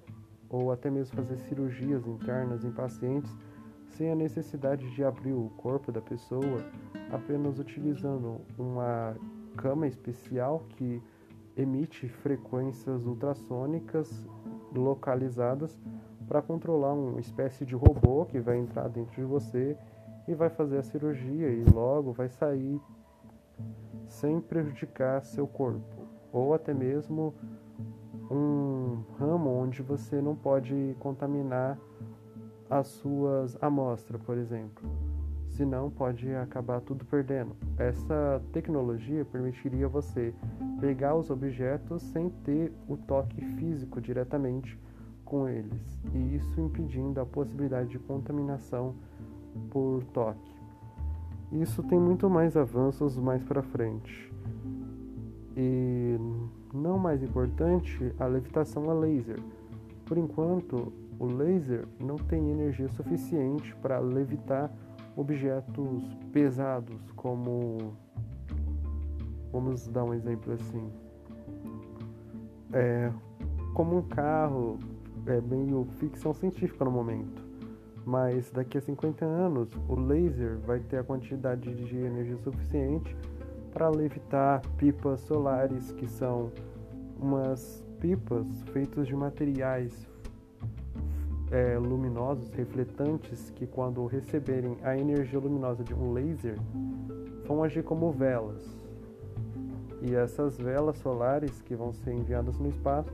ou 0.49 0.71
até 0.71 0.91
mesmo 0.91 1.17
fazer 1.17 1.37
cirurgias 1.39 2.07
internas 2.07 2.65
em 2.65 2.71
pacientes 2.71 3.35
sem 3.89 4.11
a 4.11 4.15
necessidade 4.15 4.91
de 4.95 5.05
abrir 5.05 5.33
o 5.33 5.51
corpo 5.57 5.93
da 5.93 6.01
pessoa, 6.01 6.65
apenas 7.13 7.59
utilizando 7.59 8.41
uma 8.59 9.17
cama 9.57 9.87
especial 9.87 10.65
que 10.71 11.01
emite 11.57 12.09
frequências 12.09 13.07
ultrassônicas 13.07 14.27
localizadas 14.75 15.79
para 16.27 16.43
controlar 16.43 16.93
uma 16.95 17.21
espécie 17.21 17.65
de 17.65 17.75
robô 17.75 18.25
que 18.27 18.41
vai 18.41 18.59
entrar 18.59 18.89
dentro 18.89 19.15
de 19.15 19.25
você 19.25 19.77
e 20.27 20.35
vai 20.35 20.49
fazer 20.49 20.79
a 20.79 20.83
cirurgia 20.83 21.49
e 21.49 21.65
logo 21.65 22.13
vai 22.13 22.29
sair 22.29 22.81
sem 24.09 24.41
prejudicar 24.41 25.25
seu 25.25 25.47
corpo, 25.47 26.09
ou 26.33 26.55
até 26.55 26.73
mesmo 26.75 27.35
um 28.35 29.03
ramo 29.19 29.51
onde 29.51 29.83
você 29.83 30.21
não 30.21 30.35
pode 30.35 30.97
contaminar 30.99 31.79
as 32.69 32.89
suas 32.89 33.57
amostras, 33.63 34.21
por 34.23 34.37
exemplo 34.37 34.83
senão 35.57 35.91
pode 35.91 36.33
acabar 36.35 36.81
tudo 36.81 37.05
perdendo. 37.05 37.57
Essa 37.79 38.43
tecnologia 38.53 39.25
permitiria 39.25 39.89
você 39.89 40.35
pegar 40.81 41.15
os 41.15 41.31
objetos 41.31 42.03
sem 42.03 42.29
ter 42.29 42.73
o 42.89 42.97
toque 42.97 43.41
físico 43.57 44.01
diretamente 44.01 44.79
com 45.25 45.49
eles, 45.49 45.99
e 46.13 46.37
isso 46.37 46.61
impedindo 46.61 47.21
a 47.21 47.27
possibilidade 47.27 47.89
de 47.91 47.99
contaminação 47.99 48.95
por 49.71 50.05
toque. 50.13 50.53
Isso 51.53 51.83
tem 51.85 51.99
muito 51.99 52.29
mais 52.29 52.57
avanços 52.57 53.17
mais 53.17 53.43
para 53.45 53.63
frente. 53.63 54.33
E 55.57 56.19
não 56.75 56.99
mais 56.99 57.23
importante, 57.23 58.13
a 58.19 58.27
levitação 58.27 58.91
a 58.91 58.95
laser. 58.95 59.39
Por 60.05 60.19
enquanto, 60.19 60.93
o 61.19 61.27
laser 61.27 61.87
não 62.01 62.17
tem 62.17 62.51
energia 62.51 62.89
suficiente 62.89 63.75
para 63.77 63.99
levitar 64.01 64.71
objetos 65.17 66.03
pesados, 66.33 67.01
como. 67.13 67.95
Vamos 69.53 69.87
dar 69.87 70.03
um 70.03 70.13
exemplo 70.13 70.53
assim. 70.53 70.91
É, 72.73 73.13
como 73.73 73.99
um 73.99 74.03
carro, 74.03 74.79
é 75.27 75.41
meio 75.41 75.85
ficção 75.99 76.35
científica 76.35 76.85
no 76.85 76.91
momento. 76.91 77.45
Mas 78.05 78.51
daqui 78.51 78.77
a 78.77 78.81
50 78.81 79.25
anos, 79.25 79.69
o 79.89 79.95
laser 79.95 80.59
vai 80.59 80.81
ter 80.81 80.99
a 80.99 81.05
quantidade 81.05 81.73
de 81.75 81.97
energia 81.97 82.37
suficiente 82.39 83.17
para 83.75 83.89
levitar 83.89 84.63
pipas 84.79 85.21
solares, 85.21 85.91
que 85.93 86.07
são 86.07 86.53
umas 87.21 87.85
pipas 87.99 88.47
feitas 88.73 89.09
de 89.09 89.17
materiais 89.17 90.09
é, 91.51 91.77
luminosos, 91.77 92.51
refletantes, 92.51 93.51
que 93.51 93.67
quando 93.67 94.07
receberem 94.07 94.79
a 94.83 94.97
energia 94.97 95.41
luminosa 95.41 95.83
de 95.83 95.93
um 95.93 96.13
laser, 96.13 96.57
vão 97.47 97.65
agir 97.65 97.83
como 97.83 98.13
velas. 98.13 98.65
E 100.01 100.15
essas 100.15 100.57
velas 100.57 100.99
solares 100.99 101.61
que 101.63 101.75
vão 101.75 101.93
ser 101.93 102.13
enviadas 102.13 102.57
no 102.59 102.69
espaço 102.69 103.13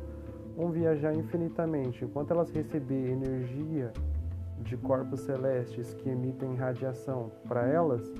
vão 0.56 0.70
viajar 0.70 1.14
infinitamente. 1.14 2.04
Enquanto 2.04 2.32
elas 2.32 2.50
receberem 2.50 3.12
energia 3.12 3.92
de 4.58 4.76
corpos 4.76 5.20
celestes 5.20 5.94
que 5.94 6.10
emitem 6.10 6.54
radiação 6.54 7.30
para 7.48 7.66
elas, 7.66 8.12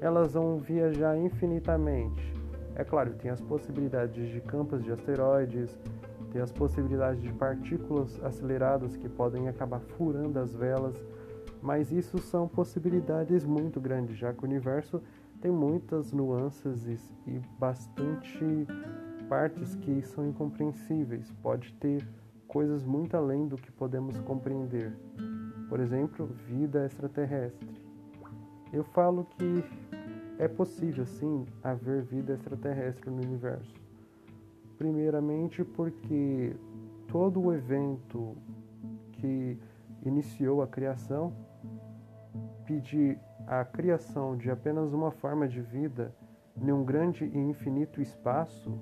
elas 0.00 0.34
vão 0.34 0.58
viajar 0.58 1.16
infinitamente. 1.16 2.32
É 2.74 2.84
claro, 2.84 3.12
tem 3.14 3.30
as 3.30 3.40
possibilidades 3.40 4.28
de 4.28 4.40
campos 4.40 4.84
de 4.84 4.92
asteroides, 4.92 5.76
tem 6.30 6.40
as 6.40 6.52
possibilidades 6.52 7.22
de 7.22 7.32
partículas 7.32 8.22
aceleradas 8.22 8.96
que 8.96 9.08
podem 9.08 9.48
acabar 9.48 9.80
furando 9.80 10.38
as 10.38 10.54
velas, 10.54 11.02
mas 11.60 11.90
isso 11.90 12.18
são 12.18 12.46
possibilidades 12.46 13.44
muito 13.44 13.80
grandes, 13.80 14.16
já 14.16 14.32
que 14.32 14.42
o 14.42 14.46
universo 14.46 15.02
tem 15.40 15.50
muitas 15.50 16.12
nuances 16.12 16.86
e 17.26 17.40
bastante 17.58 18.66
partes 19.28 19.74
que 19.76 20.02
são 20.02 20.28
incompreensíveis. 20.28 21.32
Pode 21.42 21.72
ter 21.74 22.06
coisas 22.46 22.84
muito 22.84 23.16
além 23.16 23.46
do 23.46 23.56
que 23.56 23.70
podemos 23.70 24.18
compreender. 24.20 24.92
Por 25.68 25.80
exemplo, 25.80 26.26
vida 26.46 26.86
extraterrestre. 26.86 27.68
Eu 28.72 28.84
falo 28.84 29.26
que 29.36 29.64
é 30.38 30.46
possível 30.46 31.04
sim 31.04 31.44
haver 31.62 32.02
vida 32.02 32.34
extraterrestre 32.34 33.10
no 33.10 33.16
universo. 33.16 33.74
Primeiramente 34.78 35.64
porque 35.64 36.54
todo 37.08 37.40
o 37.40 37.52
evento 37.52 38.36
que 39.12 39.58
iniciou 40.04 40.62
a 40.62 40.66
criação 40.66 41.32
pedir 42.64 43.18
a 43.46 43.64
criação 43.64 44.36
de 44.36 44.50
apenas 44.50 44.92
uma 44.92 45.10
forma 45.10 45.48
de 45.48 45.60
vida 45.60 46.14
em 46.60 46.70
um 46.70 46.84
grande 46.84 47.24
e 47.24 47.38
infinito 47.38 48.00
espaço 48.00 48.78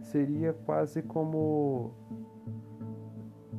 seria 0.00 0.52
quase 0.52 1.02
como. 1.02 1.92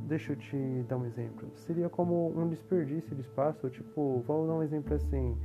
Deixa 0.05 0.33
eu 0.33 0.35
te 0.35 0.85
dar 0.87 0.97
um 0.97 1.05
exemplo. 1.05 1.49
Seria 1.55 1.89
como 1.89 2.37
um 2.37 2.47
desperdício 2.47 3.15
de 3.15 3.21
espaço. 3.21 3.69
Tipo, 3.69 4.23
vamos 4.27 4.47
dar 4.47 4.53
um 4.53 4.63
exemplo 4.63 4.93
assim 4.93 5.35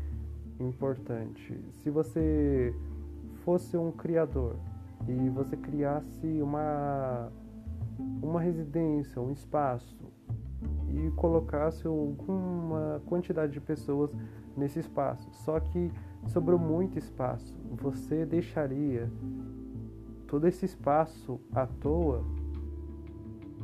importante. 0.61 1.59
Se 1.83 1.91
você 1.91 2.75
fosse 3.45 3.77
um 3.77 3.91
criador 3.91 4.57
e 5.07 5.29
você 5.31 5.57
criasse 5.57 6.43
uma, 6.43 7.31
uma 8.23 8.41
residência, 8.41 9.21
um 9.21 9.33
espaço 9.33 9.97
e 10.89 11.11
colocasse 11.13 11.87
alguma 11.87 13.01
quantidade 13.07 13.53
de 13.53 13.61
pessoas 13.61 14.11
nesse 14.57 14.81
espaço, 14.81 15.29
só 15.33 15.61
que 15.61 15.93
sobrou 16.27 16.59
muito 16.59 16.99
espaço, 16.99 17.55
você 17.71 18.27
deixaria 18.27 19.11
todo 20.27 20.47
esse 20.47 20.65
espaço 20.65 21.41
à 21.53 21.67
toa? 21.67 22.25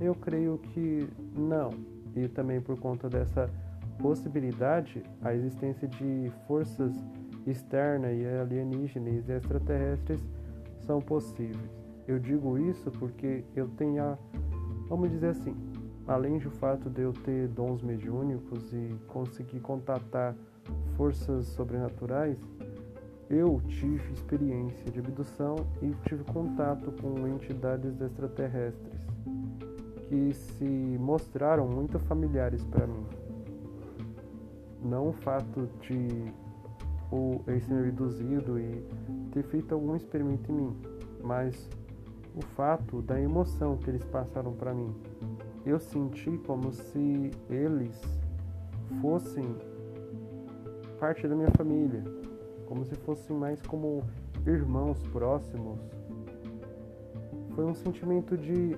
Eu 0.01 0.15
creio 0.15 0.59
que 0.59 1.09
não. 1.37 1.71
E 2.17 2.29
também 2.29 2.61
por 2.61 2.79
conta 2.79 3.09
dessa 3.09 3.51
possibilidade, 3.99 5.03
a 5.23 5.35
existência 5.35 5.89
de 5.89 6.31
forças 6.47 6.93
externas 7.47 8.17
e 8.17 8.27
alienígenas 8.27 9.29
e 9.29 9.33
extraterrestres 9.33 10.21
são 10.81 11.01
possíveis. 11.01 11.71
Eu 12.07 12.19
digo 12.19 12.59
isso 12.59 12.91
porque 12.93 13.45
eu 13.57 13.69
tenho, 13.77 14.03
a, 14.03 14.19
vamos 14.89 15.11
dizer 15.11 15.29
assim, 15.29 15.57
além 16.07 16.39
do 16.39 16.51
fato 16.51 16.91
de 16.91 17.03
eu 17.03 17.13
ter 17.13 17.49
dons 17.49 17.83
mediúnicos 17.83 18.73
e 18.73 18.99
conseguir 19.09 19.61
contatar 19.61 20.35
forças 20.97 21.47
sobrenaturais, 21.47 22.39
eu 23.31 23.61
tive 23.67 24.13
experiência 24.13 24.91
de 24.91 24.99
abdução 24.99 25.57
e 25.83 25.95
tive 26.07 26.25
contato 26.25 26.93
com 27.01 27.27
entidades 27.27 27.99
extraterrestres 28.01 29.01
que 30.09 30.35
se 30.35 30.65
mostraram 31.01 31.67
muito 31.67 31.99
familiares 31.99 32.63
para 32.67 32.87
mim. 32.87 33.24
Não 34.85 35.09
o 35.09 35.13
fato 35.13 35.69
de 35.81 36.33
o 37.11 37.43
ser 37.47 37.85
reduzido 37.85 38.59
e 38.59 38.85
ter 39.33 39.43
feito 39.45 39.75
algum 39.75 39.97
experimento 39.97 40.51
em 40.51 40.55
mim, 40.55 40.77
mas 41.23 41.69
o 42.35 42.43
fato 42.55 43.01
da 43.01 43.21
emoção 43.21 43.77
que 43.77 43.89
eles 43.89 44.05
passaram 44.05 44.53
para 44.53 44.75
mim. 44.75 44.95
Eu 45.65 45.79
senti 45.79 46.37
como 46.39 46.73
se 46.73 47.31
eles 47.49 48.01
fossem 49.01 49.57
parte 50.99 51.27
da 51.27 51.35
minha 51.35 51.51
família, 51.57 52.03
como 52.67 52.85
se 52.85 52.95
fossem 52.97 53.37
mais 53.37 53.61
como 53.63 54.03
irmãos 54.47 55.03
próximos. 55.09 55.79
Foi 57.55 57.65
um 57.65 57.75
sentimento 57.75 58.37
de. 58.37 58.77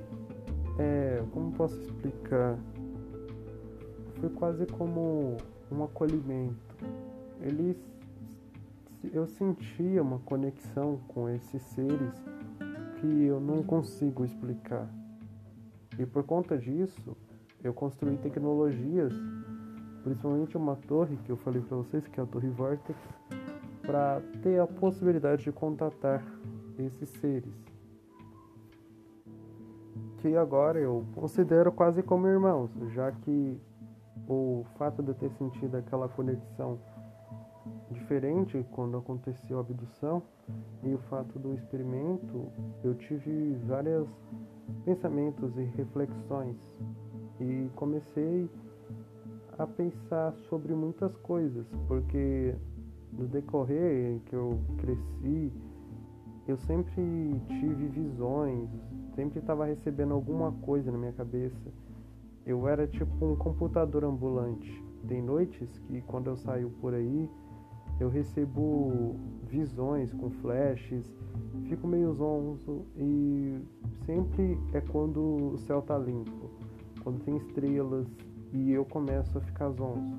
É, 0.78 1.24
como 1.32 1.52
posso 1.52 1.80
explicar? 1.80 2.58
Foi 4.20 4.28
quase 4.30 4.66
como 4.66 5.36
um 5.70 5.84
acolhimento. 5.84 6.56
Eles. 7.40 7.76
Eu 9.12 9.26
sentia 9.26 10.02
uma 10.02 10.18
conexão 10.20 10.98
com 11.08 11.28
esses 11.28 11.62
seres 11.62 12.12
que 13.00 13.24
eu 13.24 13.38
não 13.38 13.62
consigo 13.62 14.24
explicar. 14.24 14.88
E 15.98 16.04
por 16.04 16.24
conta 16.24 16.58
disso, 16.58 17.16
eu 17.62 17.72
construí 17.72 18.16
tecnologias, 18.16 19.12
principalmente 20.02 20.56
uma 20.56 20.76
torre 20.76 21.16
que 21.18 21.30
eu 21.30 21.36
falei 21.36 21.62
para 21.62 21.76
vocês, 21.76 22.06
que 22.06 22.18
é 22.18 22.22
a 22.22 22.26
Torre 22.26 22.48
Vortex, 22.48 22.98
para 23.82 24.20
ter 24.42 24.60
a 24.60 24.66
possibilidade 24.66 25.44
de 25.44 25.52
contatar 25.52 26.24
esses 26.78 27.08
seres. 27.20 27.54
Que 30.18 30.36
agora 30.36 30.78
eu 30.78 31.04
considero 31.14 31.70
quase 31.70 32.02
como 32.02 32.26
irmãos, 32.26 32.70
já 32.92 33.12
que 33.12 33.60
o 34.28 34.64
fato 34.78 35.02
de 35.02 35.08
eu 35.08 35.14
ter 35.14 35.30
sentido 35.32 35.76
aquela 35.76 36.08
conexão 36.08 36.78
diferente 37.90 38.64
quando 38.72 38.96
aconteceu 38.96 39.58
a 39.58 39.60
abdução 39.60 40.22
e 40.82 40.94
o 40.94 40.98
fato 41.10 41.38
do 41.38 41.54
experimento, 41.54 42.48
eu 42.82 42.94
tive 42.94 43.54
vários 43.66 44.08
pensamentos 44.84 45.56
e 45.56 45.62
reflexões 45.62 46.56
e 47.40 47.70
comecei 47.74 48.48
a 49.58 49.66
pensar 49.66 50.32
sobre 50.48 50.74
muitas 50.74 51.16
coisas, 51.18 51.66
porque 51.88 52.54
no 53.12 53.26
decorrer 53.26 54.20
que 54.26 54.34
eu 54.34 54.58
cresci, 54.78 55.52
eu 56.46 56.56
sempre 56.58 57.40
tive 57.48 57.86
visões, 57.88 58.68
sempre 59.14 59.40
estava 59.40 59.64
recebendo 59.64 60.14
alguma 60.14 60.52
coisa 60.52 60.92
na 60.92 60.98
minha 60.98 61.12
cabeça. 61.12 61.72
Eu 62.46 62.68
era 62.68 62.86
tipo 62.86 63.26
um 63.26 63.34
computador 63.34 64.04
ambulante. 64.04 64.80
Tem 65.08 65.20
noites 65.20 65.78
que 65.80 66.00
quando 66.02 66.28
eu 66.28 66.36
saio 66.36 66.70
por 66.80 66.94
aí, 66.94 67.28
eu 67.98 68.08
recebo 68.08 69.16
visões 69.42 70.12
com 70.12 70.30
flashes, 70.30 71.12
fico 71.68 71.88
meio 71.88 72.12
zonzo 72.12 72.84
e 72.96 73.58
sempre 74.04 74.58
é 74.72 74.80
quando 74.80 75.54
o 75.54 75.58
céu 75.58 75.82
tá 75.82 75.98
limpo, 75.98 76.50
quando 77.02 77.24
tem 77.24 77.36
estrelas 77.36 78.06
e 78.52 78.72
eu 78.72 78.84
começo 78.84 79.38
a 79.38 79.40
ficar 79.40 79.70
zonzo. 79.70 80.16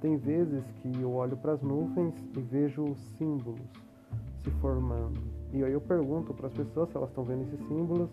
Tem 0.00 0.16
vezes 0.16 0.64
que 0.72 1.00
eu 1.00 1.12
olho 1.12 1.36
para 1.36 1.52
as 1.52 1.62
nuvens 1.62 2.14
e 2.36 2.40
vejo 2.40 2.94
símbolos 3.18 3.60
se 4.38 4.50
formando. 4.52 5.20
E 5.52 5.62
aí 5.62 5.72
eu 5.72 5.80
pergunto 5.80 6.32
para 6.32 6.46
as 6.46 6.52
pessoas 6.54 6.88
se 6.88 6.96
elas 6.96 7.10
estão 7.10 7.24
vendo 7.24 7.42
esses 7.42 7.60
símbolos 7.68 8.10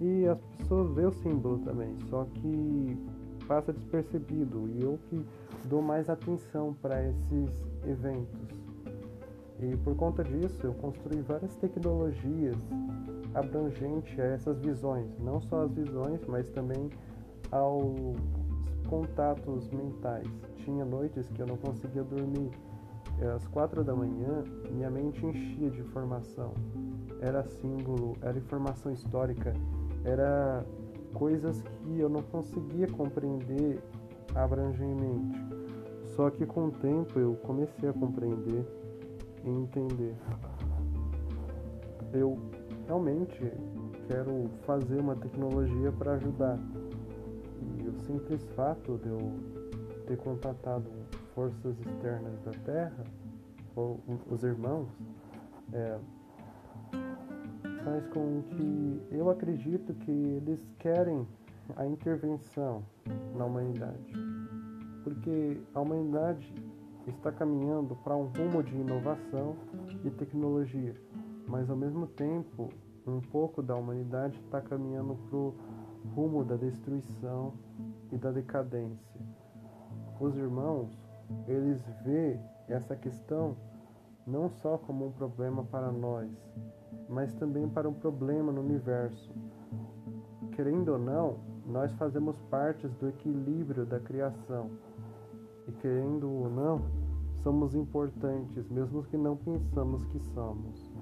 e 0.00 0.26
as 0.26 0.38
pessoas 0.58 0.94
veem 0.94 1.06
o 1.06 1.12
símbolo 1.12 1.58
também, 1.58 1.96
só 2.08 2.24
que 2.24 2.98
passa 3.46 3.72
despercebido 3.72 4.68
e 4.68 4.82
eu 4.82 4.98
que 5.08 5.24
dou 5.64 5.80
mais 5.80 6.08
atenção 6.10 6.74
para 6.74 7.08
esses 7.08 7.50
eventos. 7.86 8.48
E 9.60 9.76
por 9.78 9.96
conta 9.96 10.22
disso 10.22 10.66
eu 10.66 10.74
construí 10.74 11.20
várias 11.22 11.54
tecnologias 11.56 12.56
abrangentes 13.34 14.18
a 14.18 14.24
essas 14.24 14.58
visões, 14.60 15.08
não 15.18 15.40
só 15.40 15.62
as 15.62 15.72
visões, 15.72 16.20
mas 16.26 16.50
também 16.50 16.90
aos 17.50 18.16
contatos 18.88 19.68
mentais 19.70 20.28
tinha 20.56 20.84
noites 20.84 21.28
que 21.28 21.40
eu 21.40 21.46
não 21.46 21.56
conseguia 21.56 22.02
dormir. 22.02 22.50
Às 23.34 23.46
quatro 23.46 23.82
da 23.82 23.94
manhã, 23.94 24.44
minha 24.70 24.90
mente 24.90 25.24
enchia 25.24 25.70
de 25.70 25.80
informação. 25.80 26.52
Era 27.20 27.42
símbolo, 27.44 28.14
era 28.20 28.36
informação 28.36 28.92
histórica, 28.92 29.54
era 30.06 30.64
coisas 31.12 31.60
que 31.60 31.98
eu 31.98 32.08
não 32.08 32.22
conseguia 32.22 32.86
compreender 32.86 33.82
abrangentemente. 34.34 35.36
Só 36.14 36.30
que 36.30 36.46
com 36.46 36.66
o 36.66 36.70
tempo 36.70 37.18
eu 37.18 37.34
comecei 37.42 37.88
a 37.88 37.92
compreender 37.92 38.64
e 39.44 39.50
entender. 39.50 40.14
Eu 42.12 42.38
realmente 42.86 43.52
quero 44.06 44.48
fazer 44.64 45.00
uma 45.00 45.16
tecnologia 45.16 45.90
para 45.92 46.12
ajudar. 46.12 46.58
E 47.78 47.88
o 47.88 47.92
simples 48.04 48.44
fato 48.54 48.98
de 48.98 49.08
eu 49.08 49.32
ter 50.06 50.16
contatado 50.18 50.88
forças 51.34 51.78
externas 51.80 52.40
da 52.42 52.52
Terra, 52.64 53.04
ou 53.74 54.00
os 54.30 54.42
irmãos, 54.42 54.88
é, 55.72 55.98
faz 57.86 58.04
com 58.08 58.42
que 58.42 59.00
eu 59.12 59.30
acredito 59.30 59.94
que 59.94 60.10
eles 60.10 60.60
querem 60.80 61.24
a 61.76 61.86
intervenção 61.86 62.82
na 63.36 63.44
humanidade. 63.44 64.12
Porque 65.04 65.60
a 65.72 65.80
humanidade 65.80 66.52
está 67.06 67.30
caminhando 67.30 67.94
para 68.02 68.16
um 68.16 68.24
rumo 68.24 68.60
de 68.60 68.74
inovação 68.74 69.54
e 70.04 70.10
tecnologia, 70.10 70.96
mas 71.46 71.70
ao 71.70 71.76
mesmo 71.76 72.08
tempo, 72.08 72.70
um 73.06 73.20
pouco 73.20 73.62
da 73.62 73.76
humanidade 73.76 74.36
está 74.40 74.60
caminhando 74.60 75.14
para 75.28 75.36
o 75.36 75.54
rumo 76.12 76.44
da 76.44 76.56
destruição 76.56 77.52
e 78.10 78.16
da 78.16 78.32
decadência. 78.32 79.20
Os 80.18 80.36
irmãos, 80.36 80.90
eles 81.46 81.80
vê 82.04 82.36
essa 82.66 82.96
questão 82.96 83.56
não 84.26 84.48
só 84.48 84.76
como 84.78 85.06
um 85.06 85.12
problema 85.12 85.62
para 85.64 85.92
nós, 85.92 86.30
mas 87.08 87.32
também 87.34 87.68
para 87.68 87.88
um 87.88 87.94
problema 87.94 88.50
no 88.50 88.60
universo. 88.60 89.32
Querendo 90.52 90.92
ou 90.92 90.98
não, 90.98 91.36
nós 91.66 91.92
fazemos 91.94 92.36
parte 92.50 92.88
do 92.88 93.08
equilíbrio 93.08 93.86
da 93.86 94.00
criação. 94.00 94.70
E 95.68 95.72
querendo 95.72 96.30
ou 96.30 96.48
não, 96.48 96.82
somos 97.42 97.74
importantes, 97.74 98.68
mesmo 98.68 99.04
que 99.04 99.16
não 99.16 99.36
pensamos 99.36 100.04
que 100.06 100.18
somos. 100.34 100.92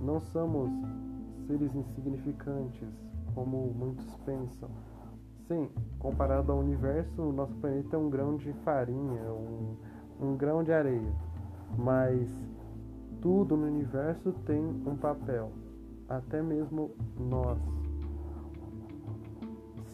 Não 0.00 0.20
somos 0.20 0.70
seres 1.46 1.74
insignificantes, 1.74 2.88
como 3.34 3.72
muitos 3.74 4.14
pensam. 4.24 4.68
Sim, 5.48 5.70
comparado 5.98 6.52
ao 6.52 6.58
universo, 6.58 7.22
o 7.22 7.32
nosso 7.32 7.54
planeta 7.54 7.96
é 7.96 7.98
um 7.98 8.10
grão 8.10 8.36
de 8.36 8.52
farinha, 8.64 9.22
um, 9.32 9.76
um 10.20 10.36
grão 10.36 10.62
de 10.62 10.72
areia. 10.72 11.12
Mas 11.76 12.28
tudo 13.20 13.56
no 13.56 13.66
universo 13.66 14.32
tem 14.46 14.64
um 14.64 14.96
papel, 14.96 15.50
até 16.08 16.40
mesmo 16.42 16.90
nós. 17.18 17.58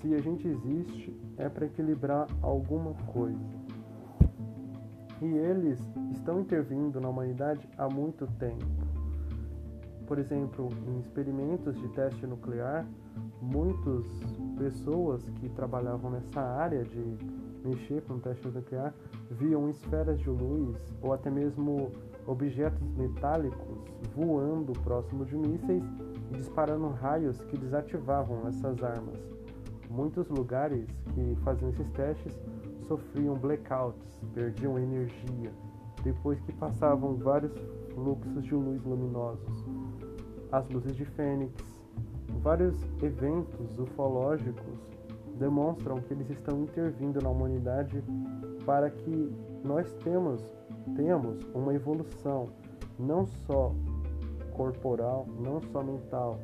Se 0.01 0.15
a 0.15 0.21
gente 0.21 0.47
existe, 0.47 1.19
é 1.39 1.49
para 1.49 1.67
equilibrar 1.67 2.29
alguma 2.43 2.93
coisa. 3.07 3.65
E 5.23 5.27
eles 5.27 5.81
estão 6.13 6.41
intervindo 6.41 7.01
na 7.01 7.09
humanidade 7.09 7.67
há 7.79 7.89
muito 7.89 8.27
tempo. 8.39 8.67
Por 10.07 10.19
exemplo, 10.19 10.69
em 10.87 10.99
experimentos 11.01 11.75
de 11.81 11.89
teste 11.89 12.27
nuclear, 12.27 12.87
muitas 13.41 14.05
pessoas 14.59 15.27
que 15.41 15.49
trabalhavam 15.49 16.11
nessa 16.11 16.41
área 16.41 16.85
de 16.85 17.17
mexer 17.64 18.03
com 18.03 18.18
teste 18.18 18.48
nuclear 18.48 18.94
viam 19.31 19.68
esferas 19.68 20.18
de 20.18 20.29
luz 20.29 20.77
ou 21.00 21.12
até 21.12 21.31
mesmo 21.31 21.90
objetos 22.27 22.83
metálicos 22.96 23.79
voando 24.14 24.72
próximo 24.81 25.24
de 25.24 25.37
mísseis 25.37 25.85
e 26.31 26.37
disparando 26.37 26.88
raios 26.88 27.40
que 27.44 27.57
desativavam 27.57 28.46
essas 28.48 28.83
armas. 28.83 29.18
Muitos 29.90 30.29
lugares 30.29 30.87
que 31.14 31.37
faziam 31.42 31.70
esses 31.70 31.88
testes 31.90 32.38
sofriam 32.87 33.35
blackouts, 33.35 34.20
perdiam 34.33 34.79
energia, 34.79 35.53
depois 36.03 36.40
que 36.40 36.53
passavam 36.53 37.16
vários 37.16 37.53
fluxos 37.94 38.44
de 38.44 38.55
luz 38.55 38.83
luminosos. 38.85 39.64
As 40.50 40.68
luzes 40.68 40.94
de 40.94 41.05
Fênix, 41.05 41.53
vários 42.42 42.77
eventos 43.03 43.79
ufológicos 43.79 44.79
demonstram 45.38 46.01
que 46.01 46.12
eles 46.12 46.31
estão 46.31 46.62
intervindo 46.62 47.20
na 47.20 47.29
humanidade 47.29 48.03
para 48.64 48.90
que 48.90 49.33
nós 49.64 49.92
temos, 50.05 50.42
tenhamos 50.97 51.44
uma 51.55 51.75
evolução 51.75 52.49
não 52.99 53.27
só 53.27 53.75
corporal, 54.53 55.27
não 55.40 55.61
só 55.73 55.83
mental, 55.83 56.38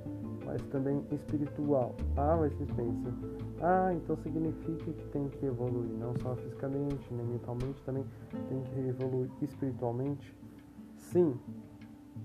mas 0.44 0.60
também 0.66 1.04
espiritual. 1.12 1.94
Ah, 2.16 2.36
mas 2.38 2.52
você 2.52 2.66
pensa, 2.66 3.14
ah, 3.60 3.92
então 3.94 4.16
significa 4.16 4.92
que 4.92 5.06
tem 5.08 5.28
que 5.28 5.46
evoluir 5.46 5.90
não 5.98 6.14
só 6.20 6.34
fisicamente, 6.36 7.12
nem 7.12 7.26
mentalmente, 7.26 7.80
também 7.84 8.04
tem 8.48 8.62
que 8.62 8.80
evoluir 8.88 9.30
espiritualmente? 9.40 10.34
Sim, 10.96 11.38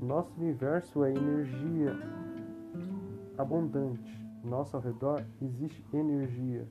nosso 0.01 0.33
universo 0.39 1.03
é 1.03 1.11
energia 1.11 1.95
abundante. 3.37 4.24
Nosso 4.45 4.77
ao 4.77 4.81
redor 4.81 5.25
existe 5.41 5.83
energia. 5.91 6.67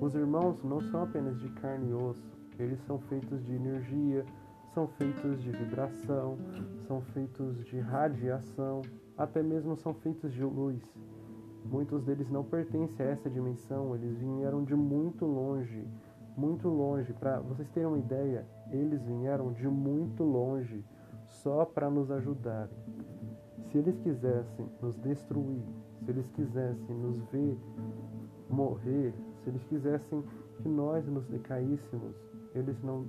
Os 0.00 0.14
irmãos 0.14 0.62
não 0.64 0.80
são 0.80 1.02
apenas 1.02 1.38
de 1.38 1.50
carne 1.50 1.90
e 1.90 1.92
osso, 1.92 2.32
eles 2.58 2.80
são 2.86 2.98
feitos 2.98 3.44
de 3.44 3.54
energia, 3.54 4.24
são 4.72 4.88
feitos 4.88 5.42
de 5.42 5.50
vibração, 5.50 6.38
são 6.86 7.02
feitos 7.02 7.62
de 7.66 7.78
radiação, 7.78 8.80
até 9.18 9.42
mesmo 9.42 9.76
são 9.76 9.92
feitos 9.92 10.32
de 10.32 10.42
luz. 10.42 10.82
Muitos 11.62 12.02
deles 12.04 12.30
não 12.30 12.42
pertencem 12.42 13.04
a 13.04 13.10
essa 13.10 13.28
dimensão, 13.28 13.94
eles 13.94 14.16
vieram 14.16 14.64
de 14.64 14.74
muito 14.74 15.26
longe, 15.26 15.86
muito 16.38 16.68
longe. 16.68 17.12
Para 17.12 17.38
vocês 17.40 17.68
terem 17.68 17.88
uma 17.88 17.98
ideia, 17.98 18.46
eles 18.70 19.02
vieram 19.02 19.52
de 19.52 19.68
muito 19.68 20.24
longe 20.24 20.82
só 21.26 21.66
para 21.66 21.90
nos 21.90 22.10
ajudar. 22.10 22.70
Se 23.66 23.76
eles 23.76 23.98
quisessem 23.98 24.66
nos 24.80 24.96
destruir, 24.96 25.66
se 26.08 26.12
eles 26.12 26.30
quisessem 26.30 26.96
nos 26.96 27.18
ver 27.30 27.58
morrer, 28.48 29.12
se 29.44 29.50
eles 29.50 29.62
quisessem 29.64 30.24
que 30.62 30.66
nós 30.66 31.06
nos 31.06 31.26
decaíssemos, 31.26 32.16
eles 32.54 32.82
não 32.82 33.04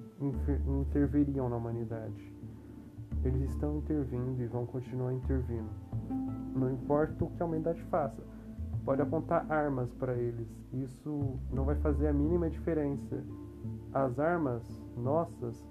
interviriam 0.67 1.47
na 1.47 1.55
humanidade. 1.55 2.33
Eles 3.23 3.49
estão 3.51 3.77
intervindo 3.77 4.41
e 4.41 4.47
vão 4.47 4.65
continuar 4.65 5.13
intervindo. 5.13 5.69
Não 6.53 6.71
importa 6.71 7.23
o 7.23 7.29
que 7.29 7.41
a 7.41 7.45
humanidade 7.45 7.81
faça, 7.83 8.21
pode 8.83 9.01
apontar 9.01 9.49
armas 9.49 9.89
para 9.93 10.13
eles. 10.15 10.47
Isso 10.73 11.39
não 11.53 11.63
vai 11.63 11.75
fazer 11.75 12.07
a 12.07 12.13
mínima 12.13 12.49
diferença. 12.49 13.23
As 13.93 14.19
armas 14.19 14.61
nossas 14.97 15.65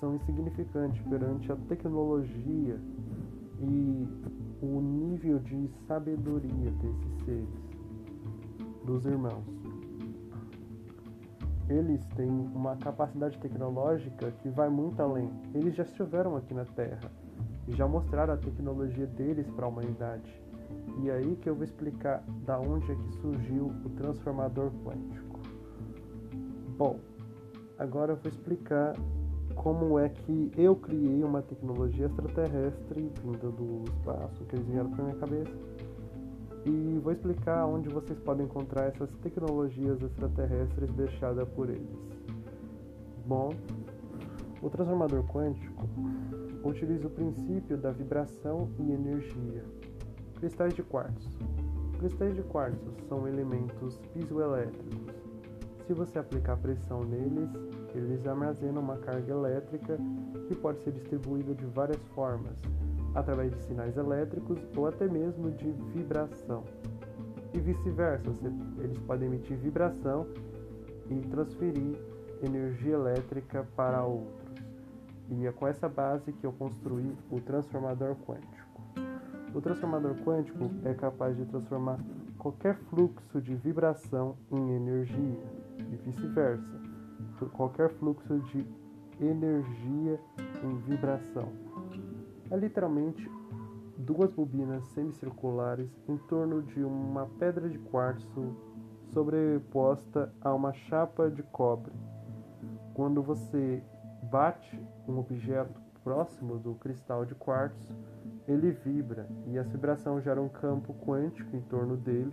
são 0.00 0.14
insignificantes 0.14 1.02
perante 1.02 1.52
a 1.52 1.56
tecnologia 1.68 2.80
e 3.60 4.08
o 4.62 4.80
nível 4.80 5.40
de 5.40 5.68
sabedoria 5.88 6.70
desses 6.70 7.24
seres, 7.24 7.48
dos 8.84 9.04
irmãos. 9.04 9.44
Eles 11.68 12.04
têm 12.16 12.30
uma 12.30 12.76
capacidade 12.76 13.38
tecnológica 13.38 14.30
que 14.42 14.48
vai 14.50 14.68
muito 14.68 15.02
além. 15.02 15.30
Eles 15.52 15.74
já 15.74 15.82
estiveram 15.82 16.36
aqui 16.36 16.54
na 16.54 16.64
Terra 16.64 17.10
e 17.66 17.72
já 17.72 17.88
mostraram 17.88 18.34
a 18.34 18.36
tecnologia 18.36 19.06
deles 19.06 19.48
para 19.50 19.66
a 19.66 19.68
humanidade. 19.68 20.40
E 21.00 21.10
é 21.10 21.14
aí 21.14 21.36
que 21.36 21.48
eu 21.48 21.54
vou 21.54 21.64
explicar 21.64 22.22
da 22.44 22.58
onde 22.60 22.90
é 22.92 22.94
que 22.94 23.12
surgiu 23.20 23.66
o 23.84 23.88
transformador 23.90 24.70
quântico. 24.84 25.40
Bom, 26.76 26.98
agora 27.78 28.12
eu 28.12 28.16
vou 28.16 28.28
explicar 28.30 28.94
como 29.54 29.98
é 29.98 30.08
que 30.08 30.50
eu 30.56 30.74
criei 30.76 31.22
uma 31.22 31.42
tecnologia 31.42 32.06
extraterrestre 32.06 33.12
vinda 33.22 33.50
do 33.50 33.84
espaço 33.84 34.44
que 34.44 34.56
eles 34.56 34.66
vieram 34.66 34.90
para 34.90 35.04
minha 35.04 35.16
cabeça 35.16 35.52
e 36.64 36.98
vou 37.02 37.12
explicar 37.12 37.66
onde 37.66 37.88
vocês 37.88 38.18
podem 38.20 38.46
encontrar 38.46 38.86
essas 38.86 39.10
tecnologias 39.22 40.00
extraterrestres 40.00 40.90
deixadas 40.92 41.48
por 41.50 41.68
eles. 41.68 41.88
Bom, 43.26 43.50
o 44.60 44.70
transformador 44.70 45.24
quântico 45.24 45.88
utiliza 46.64 47.08
o 47.08 47.10
princípio 47.10 47.76
da 47.76 47.90
vibração 47.90 48.68
e 48.78 48.92
energia. 48.92 49.64
Cristais 50.38 50.74
de 50.74 50.82
quartzo. 50.82 51.30
Cristais 51.98 52.34
de 52.34 52.42
quartzo 52.42 52.92
são 53.08 53.26
elementos 53.26 53.98
piezoelétricos. 54.12 55.14
Se 55.86 55.92
você 55.92 56.18
aplicar 56.18 56.56
pressão 56.58 57.00
neles, 57.00 57.50
eles 57.94 58.26
armazenam 58.26 58.82
uma 58.82 58.96
carga 58.96 59.32
elétrica 59.32 59.98
que 60.48 60.54
pode 60.54 60.82
ser 60.82 60.92
distribuída 60.92 61.54
de 61.54 61.66
várias 61.66 62.02
formas, 62.14 62.56
através 63.14 63.50
de 63.52 63.60
sinais 63.62 63.96
elétricos 63.96 64.58
ou 64.76 64.86
até 64.86 65.06
mesmo 65.06 65.50
de 65.50 65.70
vibração. 65.94 66.64
E 67.54 67.60
vice-versa, 67.60 68.30
eles 68.78 68.98
podem 69.00 69.28
emitir 69.28 69.56
vibração 69.58 70.26
e 71.10 71.20
transferir 71.28 71.98
energia 72.42 72.94
elétrica 72.94 73.66
para 73.76 74.04
outros. 74.04 74.42
E 75.30 75.46
é 75.46 75.52
com 75.52 75.66
essa 75.66 75.88
base 75.88 76.32
que 76.32 76.44
eu 76.44 76.52
construí 76.52 77.14
o 77.30 77.40
transformador 77.40 78.16
quântico. 78.26 78.82
O 79.54 79.60
transformador 79.60 80.14
quântico 80.24 80.70
é 80.84 80.94
capaz 80.94 81.36
de 81.36 81.44
transformar 81.44 81.98
qualquer 82.38 82.74
fluxo 82.90 83.40
de 83.40 83.54
vibração 83.54 84.34
em 84.50 84.72
energia 84.74 85.44
e 85.78 85.96
vice-versa, 85.96 86.80
qualquer 87.52 87.90
fluxo 87.90 88.38
de 88.40 88.66
energia 89.20 90.20
em 90.62 90.76
vibração. 90.88 91.52
É 92.50 92.56
literalmente 92.56 93.30
duas 93.98 94.32
bobinas 94.32 94.84
semicirculares 94.88 95.88
em 96.08 96.16
torno 96.16 96.62
de 96.62 96.82
uma 96.82 97.26
pedra 97.38 97.68
de 97.68 97.78
quartzo 97.78 98.56
sobreposta 99.12 100.32
a 100.40 100.52
uma 100.52 100.72
chapa 100.72 101.30
de 101.30 101.42
cobre. 101.42 101.92
Quando 102.94 103.22
você 103.22 103.82
bate 104.30 104.80
um 105.06 105.18
objeto 105.18 105.80
próximo 106.02 106.58
do 106.58 106.74
cristal 106.74 107.24
de 107.24 107.34
quartzo, 107.34 107.94
ele 108.48 108.72
vibra 108.72 109.28
e 109.46 109.56
essa 109.56 109.70
vibração 109.70 110.20
gera 110.20 110.40
um 110.40 110.48
campo 110.48 110.94
quântico 110.94 111.54
em 111.56 111.60
torno 111.62 111.96
dele, 111.96 112.32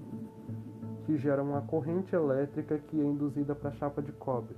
que 1.05 1.17
gera 1.17 1.43
uma 1.43 1.61
corrente 1.61 2.15
elétrica 2.15 2.77
que 2.79 2.99
é 2.99 3.03
induzida 3.03 3.53
para 3.53 3.69
a 3.69 3.73
chapa 3.73 4.01
de 4.01 4.11
cobre. 4.11 4.55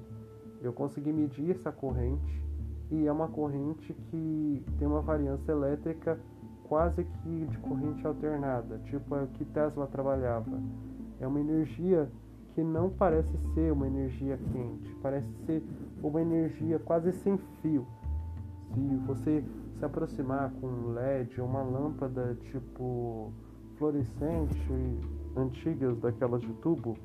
Eu 0.61 0.71
consegui 0.71 1.11
medir 1.11 1.51
essa 1.51 1.71
corrente 1.71 2.43
e 2.91 3.07
é 3.07 3.11
uma 3.11 3.27
corrente 3.27 3.93
que 3.93 4.63
tem 4.77 4.87
uma 4.87 5.01
variância 5.01 5.51
elétrica 5.51 6.19
quase 6.63 7.03
que 7.03 7.45
de 7.47 7.57
corrente 7.57 8.05
alternada, 8.05 8.79
tipo 8.85 9.15
a 9.15 9.25
que 9.27 9.43
Tesla 9.45 9.87
trabalhava. 9.87 10.61
É 11.19 11.27
uma 11.27 11.39
energia 11.39 12.09
que 12.53 12.63
não 12.63 12.89
parece 12.89 13.35
ser 13.53 13.71
uma 13.71 13.87
energia 13.87 14.37
quente, 14.51 14.95
parece 15.01 15.29
ser 15.45 15.63
uma 16.03 16.21
energia 16.21 16.79
quase 16.79 17.11
sem 17.11 17.37
fio. 17.61 17.87
Se 18.73 18.79
você 19.05 19.43
se 19.77 19.85
aproximar 19.85 20.51
com 20.61 20.67
um 20.67 20.93
LED 20.93 21.41
ou 21.41 21.47
uma 21.47 21.63
lâmpada 21.63 22.37
tipo 22.51 23.31
fluorescente 23.77 24.99
antigas 25.35 25.97
daquelas 25.97 26.41
de 26.41 26.53
tubo, 26.55 26.95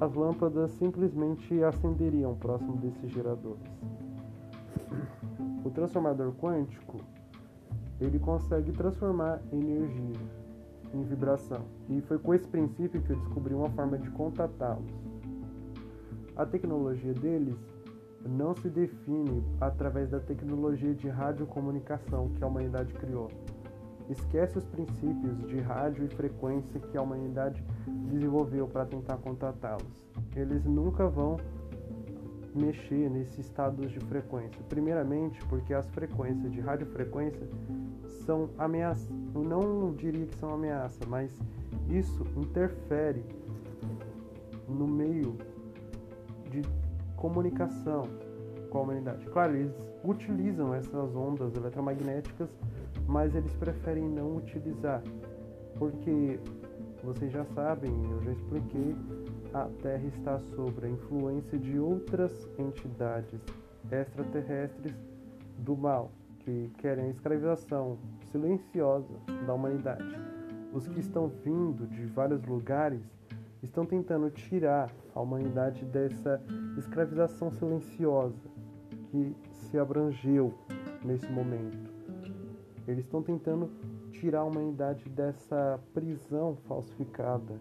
as 0.00 0.14
lâmpadas 0.14 0.70
simplesmente 0.72 1.62
acenderiam 1.62 2.34
próximo 2.34 2.76
desses 2.78 3.10
geradores. 3.10 3.62
O 5.64 5.70
transformador 5.70 6.32
quântico 6.32 6.96
ele 8.00 8.18
consegue 8.18 8.72
transformar 8.72 9.42
energia 9.52 10.20
em 10.94 11.02
vibração. 11.02 11.62
E 11.88 12.00
foi 12.00 12.18
com 12.18 12.34
esse 12.34 12.48
princípio 12.48 13.00
que 13.02 13.10
eu 13.10 13.16
descobri 13.16 13.54
uma 13.54 13.68
forma 13.70 13.98
de 13.98 14.10
contatá-los. 14.10 14.90
A 16.34 16.46
tecnologia 16.46 17.12
deles 17.12 17.58
não 18.26 18.54
se 18.54 18.68
define 18.68 19.44
através 19.60 20.08
da 20.10 20.18
tecnologia 20.18 20.94
de 20.94 21.08
radiocomunicação 21.08 22.30
que 22.30 22.42
a 22.42 22.46
humanidade 22.46 22.92
criou. 22.94 23.28
Esquece 24.10 24.58
os 24.58 24.64
princípios 24.64 25.38
de 25.46 25.60
rádio 25.60 26.04
e 26.04 26.08
frequência 26.08 26.80
que 26.80 26.98
a 26.98 27.02
humanidade 27.02 27.62
desenvolveu 27.86 28.66
para 28.66 28.84
tentar 28.84 29.16
contatá-los. 29.18 30.10
Eles 30.34 30.64
nunca 30.64 31.06
vão 31.06 31.36
mexer 32.52 33.08
nesses 33.08 33.38
estados 33.38 33.88
de 33.92 34.00
frequência. 34.00 34.60
Primeiramente, 34.68 35.38
porque 35.46 35.72
as 35.72 35.88
frequências 35.90 36.50
de 36.50 36.60
radiofrequência 36.60 37.48
são 38.26 38.50
ameaças. 38.58 39.08
Eu 39.32 39.44
não 39.44 39.92
diria 39.92 40.26
que 40.26 40.36
são 40.36 40.54
ameaça, 40.54 40.98
mas 41.06 41.32
isso 41.88 42.26
interfere 42.36 43.24
no 44.68 44.88
meio 44.88 45.36
de 46.50 46.62
comunicação 47.16 48.02
com 48.70 48.78
a 48.78 48.82
humanidade. 48.82 49.24
Claro, 49.26 49.56
eles 49.56 49.74
utilizam 50.04 50.74
essas 50.74 51.14
ondas 51.14 51.54
eletromagnéticas, 51.54 52.48
mas 53.10 53.34
eles 53.34 53.52
preferem 53.56 54.08
não 54.08 54.36
utilizar, 54.36 55.02
porque 55.76 56.38
vocês 57.02 57.32
já 57.32 57.44
sabem, 57.46 57.90
eu 58.08 58.22
já 58.22 58.30
expliquei, 58.30 58.94
a 59.52 59.64
Terra 59.82 60.06
está 60.06 60.38
sob 60.38 60.86
a 60.86 60.88
influência 60.88 61.58
de 61.58 61.76
outras 61.80 62.48
entidades 62.56 63.40
extraterrestres 63.90 64.94
do 65.58 65.76
mal, 65.76 66.12
que 66.38 66.70
querem 66.78 67.06
a 67.06 67.08
escravização 67.08 67.98
silenciosa 68.30 69.12
da 69.44 69.54
humanidade. 69.54 70.16
Os 70.72 70.86
que 70.86 71.00
estão 71.00 71.26
vindo 71.26 71.88
de 71.88 72.06
vários 72.06 72.44
lugares 72.44 73.02
estão 73.60 73.84
tentando 73.84 74.30
tirar 74.30 74.88
a 75.12 75.20
humanidade 75.20 75.84
dessa 75.84 76.40
escravização 76.78 77.50
silenciosa 77.50 78.48
que 79.10 79.34
se 79.50 79.76
abrangeu 79.76 80.54
nesse 81.04 81.26
momento. 81.32 81.89
Eles 82.90 83.04
estão 83.04 83.22
tentando 83.22 83.70
tirar 84.10 84.40
a 84.40 84.44
humanidade 84.44 85.08
dessa 85.08 85.78
prisão 85.94 86.56
falsificada 86.66 87.54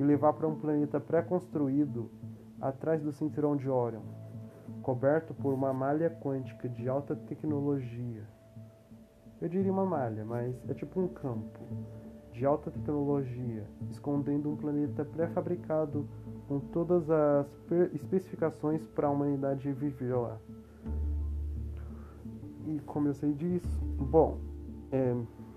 e 0.00 0.02
levar 0.02 0.32
para 0.32 0.48
um 0.48 0.58
planeta 0.58 0.98
pré-construído 0.98 2.10
atrás 2.58 3.02
do 3.02 3.12
cinturão 3.12 3.56
de 3.56 3.68
Orion, 3.68 4.00
coberto 4.80 5.34
por 5.34 5.52
uma 5.52 5.70
malha 5.74 6.08
quântica 6.08 6.66
de 6.66 6.88
alta 6.88 7.14
tecnologia. 7.14 8.26
Eu 9.38 9.50
diria 9.50 9.70
uma 9.70 9.84
malha, 9.84 10.24
mas 10.24 10.56
é 10.66 10.72
tipo 10.72 10.98
um 10.98 11.08
campo 11.08 11.60
de 12.32 12.46
alta 12.46 12.70
tecnologia, 12.70 13.68
escondendo 13.90 14.50
um 14.50 14.56
planeta 14.56 15.04
pré-fabricado 15.04 16.08
com 16.48 16.58
todas 16.58 17.10
as 17.10 17.46
especificações 17.92 18.86
para 18.88 19.08
a 19.08 19.10
humanidade 19.10 19.70
viver 19.72 20.14
lá. 20.14 20.38
E 22.66 22.80
como 22.86 23.08
eu 23.08 23.14
sei 23.14 23.34
disso? 23.34 23.84
Bom, 23.98 24.38
é, 24.94 25.16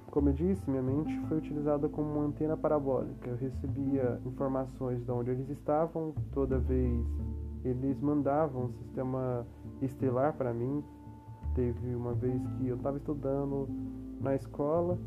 como 0.09 0.29
eu 0.29 0.33
disse, 0.33 0.67
minha 0.67 0.81
mente 0.81 1.15
foi 1.27 1.37
utilizada 1.37 1.87
como 1.87 2.11
uma 2.11 2.25
antena 2.25 2.57
parabólica. 2.57 3.29
Eu 3.29 3.35
recebia 3.35 4.19
informações 4.25 5.03
de 5.05 5.11
onde 5.11 5.29
eles 5.29 5.47
estavam, 5.49 6.13
toda 6.31 6.57
vez 6.57 7.05
eles 7.63 7.99
mandavam 8.01 8.65
um 8.65 8.71
sistema 8.71 9.45
estelar 9.79 10.33
para 10.33 10.51
mim. 10.51 10.83
Teve 11.53 11.95
uma 11.95 12.13
vez 12.13 12.41
que 12.57 12.67
eu 12.67 12.77
estava 12.77 12.97
estudando 12.97 13.67
na 14.19 14.35
escola 14.35 14.97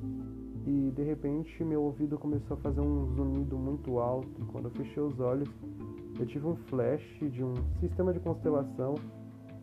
e 0.65 0.93
de 0.95 1.03
repente 1.03 1.65
meu 1.65 1.83
ouvido 1.83 2.17
começou 2.17 2.57
a 2.57 2.61
fazer 2.61 2.81
um 2.81 3.07
zunido 3.17 3.59
muito 3.59 3.99
alto. 3.99 4.31
E 4.41 4.45
quando 4.45 4.67
eu 4.67 4.71
fechei 4.71 5.03
os 5.03 5.19
olhos, 5.19 5.51
eu 6.21 6.27
tive 6.27 6.47
um 6.47 6.55
flash 6.55 7.19
de 7.33 7.43
um 7.43 7.55
sistema 7.81 8.13
de 8.13 8.21
constelação 8.21 8.95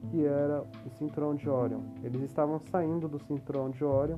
que 0.10 0.26
era 0.26 0.62
o 0.86 0.90
cinturão 0.98 1.36
de 1.36 1.50
Orion. 1.50 1.82
Eles 2.04 2.22
estavam 2.24 2.60
saindo 2.72 3.08
do 3.08 3.20
cinturão 3.20 3.70
de 3.70 3.84
Orion 3.84 4.18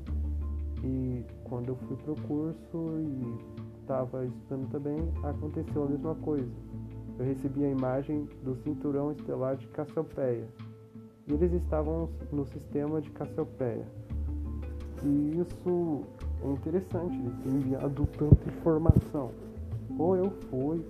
e 0.84 1.26
quando 1.44 1.70
eu 1.70 1.76
fui 1.76 1.98
pro 1.98 2.16
curso 2.28 3.00
e 3.00 3.60
estava 3.82 4.26
estudando 4.26 4.70
também, 4.70 4.98
aconteceu 5.24 5.84
a 5.84 5.88
mesma 5.88 6.16
coisa. 6.16 6.52
Eu 7.18 7.26
recebi 7.26 7.66
a 7.66 7.70
imagem 7.70 8.28
do 8.44 8.56
cinturão 8.58 9.12
estelar 9.12 9.58
de 9.58 9.68
Cassiopeia. 9.68 10.48
E 11.28 11.34
eles 11.34 11.52
estavam 11.54 12.10
no 12.32 12.46
sistema 12.46 13.02
de 13.02 13.10
Cassiopeia. 13.12 13.86
E 15.04 15.40
isso 15.40 16.02
é 16.44 16.48
interessante, 16.50 17.18
eles 17.18 17.38
têm 17.40 17.54
enviado 17.54 18.08
tanta 18.18 18.50
informação. 18.50 19.32
Ou 19.98 20.16
eu 20.16 20.32
fui 20.50 20.86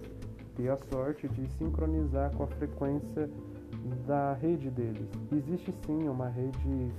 ter 0.56 0.70
a 0.70 0.78
sorte 0.92 1.28
de 1.30 1.48
sincronizar 1.54 2.36
com 2.36 2.44
a 2.44 2.48
frequência 2.48 3.30
da 4.06 4.34
rede 4.34 4.70
deles. 4.70 5.10
Existe 5.32 5.74
sim 5.86 6.08
uma 6.08 6.28
rede 6.28 6.92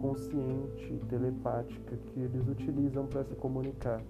consciente, 0.00 1.00
telepática 1.08 1.96
que 1.96 2.20
eles 2.20 2.46
utilizam 2.48 3.06
para 3.06 3.24
se 3.24 3.34
comunicar. 3.34 4.00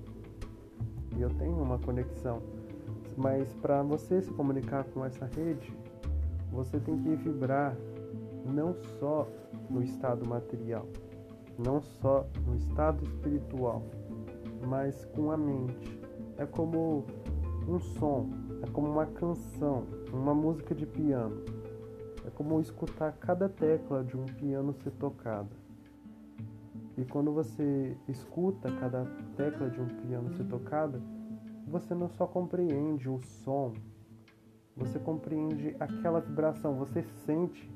E 1.16 1.22
eu 1.22 1.30
tenho 1.30 1.56
uma 1.56 1.78
conexão. 1.78 2.42
Mas 3.16 3.52
para 3.54 3.82
você 3.82 4.20
se 4.20 4.30
comunicar 4.32 4.84
com 4.84 5.04
essa 5.04 5.26
rede, 5.26 5.72
você 6.52 6.78
tem 6.78 6.98
que 6.98 7.16
vibrar 7.16 7.76
não 8.44 8.74
só 8.98 9.26
no 9.70 9.82
estado 9.82 10.28
material, 10.28 10.86
não 11.58 11.80
só 11.80 12.26
no 12.46 12.56
estado 12.56 13.02
espiritual, 13.04 13.82
mas 14.66 15.04
com 15.06 15.30
a 15.30 15.36
mente. 15.36 15.96
É 16.38 16.44
como 16.44 17.04
um 17.66 17.80
som, 17.80 18.28
é 18.62 18.70
como 18.70 18.88
uma 18.90 19.06
canção, 19.06 19.84
uma 20.12 20.34
música 20.34 20.74
de 20.74 20.86
piano. 20.86 21.42
É 22.26 22.30
como 22.30 22.60
escutar 22.60 23.12
cada 23.12 23.48
tecla 23.48 24.02
de 24.02 24.16
um 24.16 24.26
piano 24.26 24.74
ser 24.74 24.90
tocada. 24.92 25.48
E 26.98 27.04
quando 27.04 27.32
você 27.32 27.96
escuta 28.08 28.70
cada 28.80 29.04
tecla 29.36 29.70
de 29.70 29.80
um 29.80 29.86
piano 29.86 30.34
ser 30.34 30.44
tocada, 30.44 31.00
você 31.68 31.94
não 31.94 32.08
só 32.08 32.26
compreende 32.26 33.08
o 33.08 33.20
som, 33.20 33.74
você 34.76 34.98
compreende 34.98 35.76
aquela 35.78 36.20
vibração, 36.20 36.74
você 36.74 37.02
sente 37.02 37.70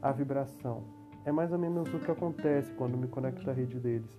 a 0.00 0.10
vibração. 0.10 0.82
É 1.24 1.30
mais 1.30 1.52
ou 1.52 1.58
menos 1.58 1.92
o 1.94 1.98
que 2.00 2.10
acontece 2.10 2.72
quando 2.74 2.96
me 2.96 3.06
conecto 3.06 3.48
à 3.48 3.52
rede 3.52 3.78
deles. 3.78 4.10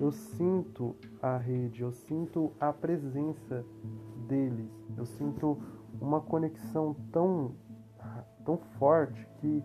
Eu 0.00 0.10
sinto 0.10 0.96
a 1.20 1.36
rede, 1.36 1.82
eu 1.82 1.92
sinto 1.92 2.52
a 2.60 2.72
presença 2.72 3.64
deles, 4.26 4.70
eu 4.96 5.04
sinto 5.04 5.58
uma 6.00 6.20
conexão 6.20 6.94
tão 7.12 7.54
tão 8.46 8.56
forte 8.78 9.28
que 9.40 9.62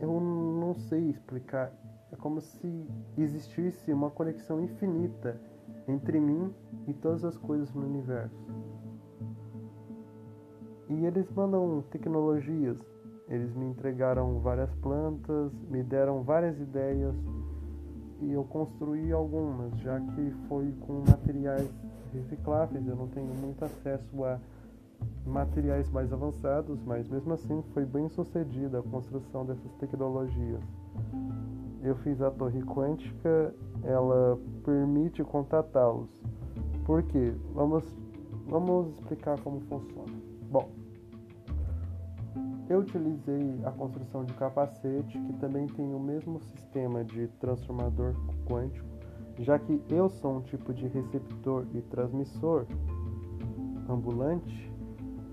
eu 0.00 0.20
não 0.20 0.74
sei 0.74 1.08
explicar. 1.08 1.72
É 2.12 2.16
como 2.16 2.40
se 2.40 2.86
existisse 3.16 3.92
uma 3.92 4.10
conexão 4.10 4.60
infinita 4.62 5.40
entre 5.86 6.20
mim 6.20 6.52
e 6.86 6.92
todas 6.92 7.24
as 7.24 7.36
coisas 7.38 7.72
no 7.72 7.86
universo. 7.86 8.36
E 10.88 11.04
eles 11.04 11.30
mandam 11.32 11.82
tecnologias. 11.90 12.78
Eles 13.28 13.54
me 13.54 13.66
entregaram 13.66 14.40
várias 14.40 14.74
plantas, 14.76 15.52
me 15.68 15.82
deram 15.82 16.22
várias 16.22 16.58
ideias 16.58 17.14
e 18.20 18.32
eu 18.32 18.42
construí 18.44 19.12
algumas, 19.12 19.78
já 19.80 20.00
que 20.00 20.30
foi 20.48 20.72
com 20.80 21.04
materiais 21.06 21.70
recicláveis. 22.12 22.86
Eu 22.86 22.96
não 22.96 23.06
tenho 23.08 23.32
muito 23.34 23.62
acesso 23.64 24.24
a 24.24 24.40
materiais 25.28 25.90
mais 25.90 26.12
avançados, 26.12 26.82
mas 26.84 27.08
mesmo 27.08 27.32
assim 27.34 27.62
foi 27.74 27.84
bem 27.84 28.08
sucedida 28.08 28.80
a 28.80 28.82
construção 28.82 29.44
dessas 29.44 29.72
tecnologias. 29.74 30.62
Eu 31.82 31.94
fiz 31.96 32.20
a 32.20 32.30
torre 32.30 32.60
quântica, 32.62 33.54
ela 33.84 34.38
permite 34.64 35.22
contatá-los. 35.22 36.10
Por 36.84 37.02
quê? 37.04 37.34
Vamos, 37.54 37.84
vamos 38.46 38.94
explicar 38.94 39.38
como 39.40 39.60
funciona. 39.60 40.12
Bom, 40.50 40.70
eu 42.68 42.80
utilizei 42.80 43.60
a 43.64 43.70
construção 43.70 44.24
de 44.24 44.34
capacete, 44.34 45.18
que 45.18 45.32
também 45.34 45.66
tem 45.66 45.94
o 45.94 46.00
mesmo 46.00 46.40
sistema 46.40 47.04
de 47.04 47.28
transformador 47.40 48.14
quântico, 48.46 48.86
já 49.38 49.58
que 49.58 49.80
eu 49.88 50.08
sou 50.08 50.36
um 50.36 50.40
tipo 50.42 50.74
de 50.74 50.86
receptor 50.88 51.66
e 51.72 51.80
transmissor 51.82 52.66
ambulante, 53.88 54.70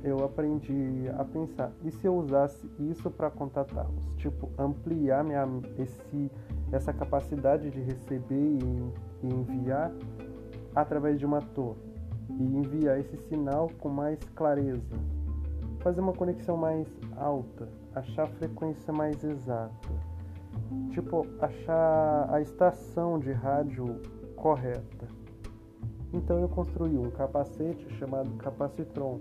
eu 0.06 0.24
aprendi 0.24 1.10
a 1.18 1.24
pensar, 1.24 1.72
e 1.84 1.92
se 1.92 2.06
eu 2.06 2.16
usasse 2.16 2.70
isso 2.80 3.10
para 3.10 3.30
contatá-los? 3.30 4.14
Tipo, 4.18 4.50
ampliar 4.58 5.24
minha, 5.24 5.46
esse, 5.78 6.32
essa 6.72 6.94
capacidade 6.94 7.70
de 7.70 7.82
receber 7.82 8.36
e, 8.36 8.94
e 9.24 9.28
enviar 9.28 9.92
através 10.76 11.20
de 11.20 11.26
uma 11.26 11.42
torre, 11.42 11.80
e 12.30 12.44
enviar 12.44 13.00
esse 13.00 13.18
sinal 13.28 13.70
com 13.80 13.90
mais 13.90 14.20
clareza 14.36 14.96
fazer 15.86 16.02
uma 16.02 16.14
conexão 16.14 16.58
mais 16.58 16.88
alta, 17.16 17.70
achar 17.94 18.24
a 18.24 18.28
frequência 18.28 18.92
mais 18.92 19.24
exata. 19.24 19.72
Tipo, 20.90 21.28
achar 21.40 22.28
a 22.34 22.42
estação 22.42 23.20
de 23.20 23.32
rádio 23.32 24.02
correta. 24.36 25.08
Então 26.12 26.40
eu 26.40 26.50
construí 26.50 26.98
um 26.98 27.12
capacete 27.12 27.88
chamado 28.00 28.32
capacitron. 28.38 29.20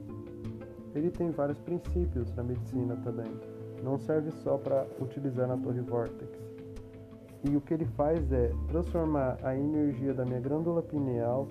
Ele 0.94 1.10
tem 1.10 1.30
vários 1.30 1.58
princípios 1.60 2.32
na 2.34 2.42
medicina 2.42 2.96
também. 3.02 3.30
Não 3.82 3.98
serve 3.98 4.30
só 4.30 4.56
para 4.56 4.86
utilizar 5.00 5.48
na 5.48 5.56
torre 5.56 5.80
Vortex. 5.80 6.38
E 7.42 7.56
o 7.56 7.60
que 7.60 7.74
ele 7.74 7.84
faz 7.84 8.32
é 8.32 8.52
transformar 8.68 9.36
a 9.42 9.54
energia 9.54 10.14
da 10.14 10.24
minha 10.24 10.40
glândula 10.40 10.82
pineal 10.82 11.48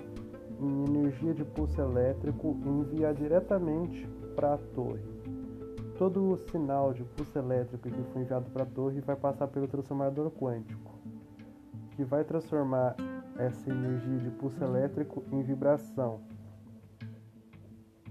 em 0.59 0.85
energia 0.85 1.33
de 1.33 1.43
pulso 1.43 1.79
elétrico 1.79 2.57
e 2.63 2.69
enviar 2.69 3.13
diretamente 3.13 4.07
para 4.35 4.55
a 4.55 4.57
torre. 4.57 5.03
Todo 5.97 6.31
o 6.31 6.37
sinal 6.37 6.93
de 6.93 7.03
pulso 7.03 7.37
elétrico 7.37 7.89
que 7.89 8.03
foi 8.11 8.21
enviado 8.23 8.49
para 8.49 8.63
a 8.63 8.65
torre 8.65 9.01
vai 9.01 9.15
passar 9.15 9.47
pelo 9.47 9.67
transformador 9.67 10.31
quântico, 10.31 10.91
que 11.91 12.03
vai 12.03 12.23
transformar 12.23 12.95
essa 13.37 13.69
energia 13.69 14.17
de 14.17 14.31
pulso 14.31 14.63
elétrico 14.63 15.23
em 15.31 15.43
vibração. 15.43 16.21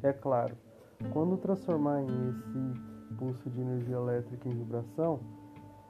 É 0.02 0.12
claro, 0.12 0.56
quando 1.10 1.36
transformar 1.36 2.02
esse 2.02 2.80
pulso 3.18 3.50
de 3.50 3.60
energia 3.60 3.96
elétrica 3.96 4.48
em 4.48 4.52
vibração, 4.52 5.20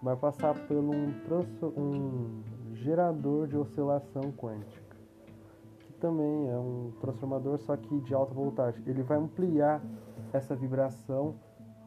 vai 0.03 0.16
passar 0.16 0.55
por 0.66 0.77
um, 0.77 1.12
um 1.77 2.42
gerador 2.75 3.46
de 3.46 3.57
oscilação 3.57 4.33
quântica, 4.33 4.96
que 5.79 5.92
também 5.94 6.51
é 6.51 6.59
um 6.59 6.92
transformador 7.01 7.59
só 7.59 7.77
que 7.77 8.01
de 8.01 8.14
alta 8.14 8.35
voltagem. 8.35 8.83
Ele 8.87 9.03
vai 9.03 9.18
ampliar 9.18 9.81
essa 10.33 10.57
vibração 10.57 11.37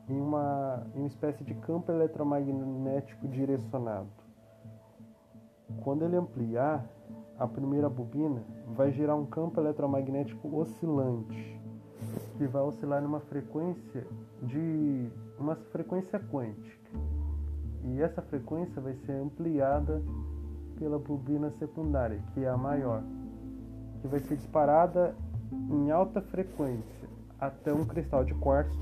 em 0.08 0.20
uma, 0.20 0.86
em 0.96 1.00
uma 1.00 1.08
espécie 1.08 1.44
de 1.44 1.54
campo 1.56 1.92
eletromagnético 1.92 3.28
direcionado. 3.28 4.08
Quando 5.84 6.06
ele 6.06 6.16
ampliar, 6.16 6.88
a 7.38 7.48
primeira 7.48 7.90
bobina 7.90 8.44
vai 8.68 8.92
gerar 8.92 9.16
um 9.16 9.26
campo 9.26 9.60
eletromagnético 9.60 10.56
oscilante, 10.56 11.55
que 12.38 12.46
vai 12.48 12.62
oscilar 12.62 13.02
numa 13.02 13.20
frequência 13.20 14.06
de 14.42 15.10
uma 15.40 15.56
frequência 15.56 16.20
quântica. 16.20 16.76
E 17.84 18.02
essa 18.02 18.22
frequência 18.22 18.82
vai 18.82 18.96
ser 19.06 19.14
ampliada 19.14 20.02
pela 20.78 21.00
bobina 21.00 21.52
secundária, 21.52 22.22
que 22.34 22.44
é 22.44 22.50
a 22.50 22.58
maior, 22.58 23.04
que 24.02 24.08
vai 24.08 24.20
ser 24.20 24.36
disparada 24.36 25.16
em 25.70 25.92
alta 25.92 26.22
frequência 26.22 27.06
até 27.40 27.74
um 27.74 27.86
cristal 27.86 28.24
de 28.24 28.34
quartzo 28.36 28.78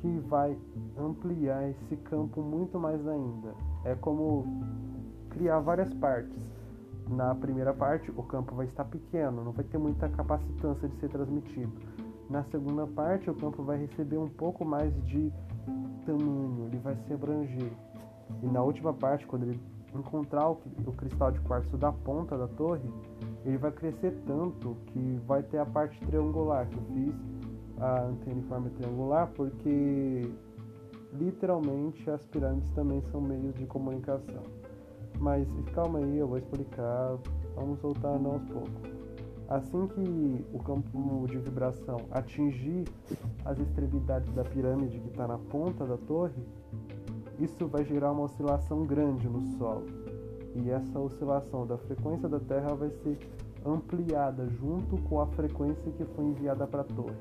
que 0.00 0.18
vai 0.28 0.56
ampliar 0.98 1.68
esse 1.70 1.96
campo 1.96 2.42
muito 2.42 2.78
mais 2.78 3.06
ainda. 3.06 3.54
É 3.84 3.94
como 3.94 4.44
criar 5.30 5.60
várias 5.60 5.92
partes. 5.94 6.36
Na 7.08 7.34
primeira 7.34 7.72
parte, 7.72 8.10
o 8.16 8.22
campo 8.22 8.54
vai 8.54 8.66
estar 8.66 8.84
pequeno, 8.84 9.44
não 9.44 9.52
vai 9.52 9.64
ter 9.64 9.78
muita 9.78 10.08
capacitância 10.08 10.88
de 10.88 10.96
ser 10.96 11.08
transmitido. 11.08 11.72
Na 12.28 12.42
segunda 12.44 12.86
parte, 12.86 13.30
o 13.30 13.34
campo 13.34 13.62
vai 13.62 13.78
receber 13.78 14.18
um 14.18 14.28
pouco 14.28 14.64
mais 14.64 14.92
de 15.04 15.32
tamanho, 16.04 16.66
ele 16.66 16.78
vai 16.78 16.96
se 17.06 17.12
abranger. 17.12 17.72
E 18.42 18.46
na 18.46 18.62
última 18.62 18.92
parte, 18.92 19.26
quando 19.26 19.44
ele 19.44 19.60
encontrar 19.94 20.50
o, 20.50 20.56
cristal 20.96 21.32
de 21.32 21.40
quartzo 21.40 21.76
da 21.76 21.92
ponta 21.92 22.36
da 22.36 22.48
torre, 22.48 22.88
ele 23.44 23.56
vai 23.56 23.70
crescer 23.70 24.12
tanto 24.26 24.76
que 24.86 25.20
vai 25.26 25.42
ter 25.42 25.58
a 25.58 25.66
parte 25.66 25.98
triangular 26.06 26.66
que 26.68 26.76
eu 26.76 26.82
fiz 26.82 27.14
a 27.78 28.02
antena 28.02 28.40
em 28.40 28.42
forma 28.42 28.70
triangular 28.70 29.28
porque 29.34 30.30
literalmente 31.12 32.10
as 32.10 32.24
pirâmides 32.26 32.70
também 32.70 33.02
são 33.10 33.20
meios 33.20 33.54
de 33.54 33.66
comunicação. 33.66 34.42
Mas 35.18 35.46
calma 35.72 35.98
aí, 35.98 36.18
eu 36.18 36.28
vou 36.28 36.38
explicar, 36.38 37.16
vamos 37.54 37.78
voltando 37.80 38.28
aos 38.28 38.42
poucos. 38.44 38.95
Assim 39.48 39.86
que 39.86 40.44
o 40.52 40.58
campo 40.58 41.26
de 41.28 41.38
vibração 41.38 42.00
atingir 42.10 42.84
as 43.44 43.58
extremidades 43.58 44.32
da 44.32 44.42
pirâmide 44.42 44.98
que 44.98 45.08
está 45.08 45.28
na 45.28 45.38
ponta 45.38 45.86
da 45.86 45.96
torre, 45.96 46.42
isso 47.38 47.66
vai 47.68 47.84
gerar 47.84 48.10
uma 48.10 48.24
oscilação 48.24 48.84
grande 48.84 49.28
no 49.28 49.40
solo. 49.56 49.86
E 50.56 50.70
essa 50.70 50.98
oscilação 50.98 51.66
da 51.66 51.78
frequência 51.78 52.28
da 52.28 52.40
Terra 52.40 52.74
vai 52.74 52.90
ser 52.90 53.18
ampliada 53.64 54.48
junto 54.48 54.96
com 55.02 55.20
a 55.20 55.26
frequência 55.26 55.92
que 55.92 56.04
foi 56.04 56.24
enviada 56.24 56.66
para 56.66 56.80
a 56.80 56.84
torre. 56.84 57.16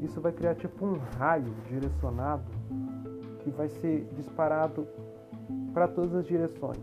Isso 0.00 0.20
vai 0.20 0.30
criar 0.30 0.54
tipo 0.54 0.86
um 0.86 0.96
raio 1.18 1.52
direcionado 1.68 2.44
que 3.42 3.50
vai 3.50 3.68
ser 3.68 4.06
disparado 4.14 4.86
para 5.72 5.88
todas 5.88 6.14
as 6.14 6.26
direções, 6.26 6.78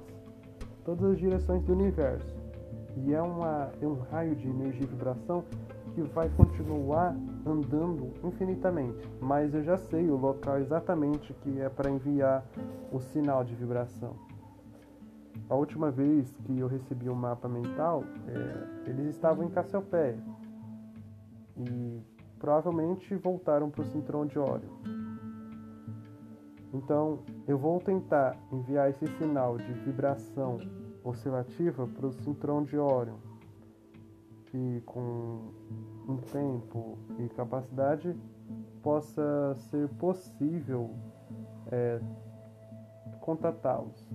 todas 0.83 1.11
as 1.11 1.17
direções 1.17 1.63
do 1.63 1.73
universo. 1.73 2.34
E 2.97 3.13
é, 3.13 3.21
uma, 3.21 3.71
é 3.81 3.85
um 3.85 3.99
raio 4.11 4.35
de 4.35 4.47
energia 4.47 4.83
e 4.83 4.87
vibração 4.87 5.43
que 5.93 6.01
vai 6.01 6.29
continuar 6.29 7.15
andando 7.45 8.11
infinitamente. 8.23 9.09
Mas 9.21 9.53
eu 9.53 9.63
já 9.63 9.77
sei 9.77 10.09
o 10.09 10.15
local 10.15 10.59
exatamente 10.59 11.33
que 11.41 11.59
é 11.59 11.69
para 11.69 11.89
enviar 11.89 12.45
o 12.91 12.99
sinal 12.99 13.43
de 13.43 13.55
vibração. 13.55 14.15
A 15.49 15.55
última 15.55 15.91
vez 15.91 16.31
que 16.45 16.59
eu 16.59 16.67
recebi 16.67 17.09
um 17.09 17.15
mapa 17.15 17.47
mental, 17.47 18.03
é, 18.27 18.89
eles 18.89 19.07
estavam 19.07 19.45
em 19.45 19.49
Cassiopeia. 19.49 20.17
E 21.57 22.01
provavelmente 22.39 23.15
voltaram 23.15 23.69
para 23.69 23.81
o 23.81 23.85
cinturão 23.85 24.25
de 24.25 24.39
óleo. 24.39 24.69
Então, 26.73 27.19
eu 27.47 27.57
vou 27.57 27.79
tentar 27.79 28.35
enviar 28.51 28.89
esse 28.89 29.07
sinal 29.17 29.57
de 29.57 29.71
vibração 29.73 30.59
oscilativa 31.05 31.87
para 31.87 32.07
o 32.07 32.11
cinturão 32.11 32.63
de 32.63 32.77
Órion, 32.77 33.17
que 34.47 34.81
com 34.85 35.51
um 36.07 36.17
tempo 36.17 36.97
e 37.19 37.29
capacidade 37.29 38.15
possa 38.81 39.55
ser 39.69 39.87
possível 39.89 40.91
é, 41.71 41.99
contatá-los. 43.21 44.07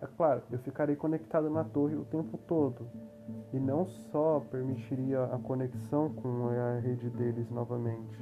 É 0.00 0.06
claro, 0.06 0.42
eu 0.50 0.58
ficarei 0.58 0.94
conectado 0.94 1.48
na 1.48 1.64
torre 1.64 1.96
o 1.96 2.04
tempo 2.04 2.38
todo, 2.46 2.86
e 3.52 3.58
não 3.58 3.86
só 3.86 4.40
permitiria 4.50 5.24
a 5.24 5.38
conexão 5.38 6.12
com 6.12 6.48
a 6.48 6.78
rede 6.80 7.08
deles 7.10 7.50
novamente, 7.50 8.18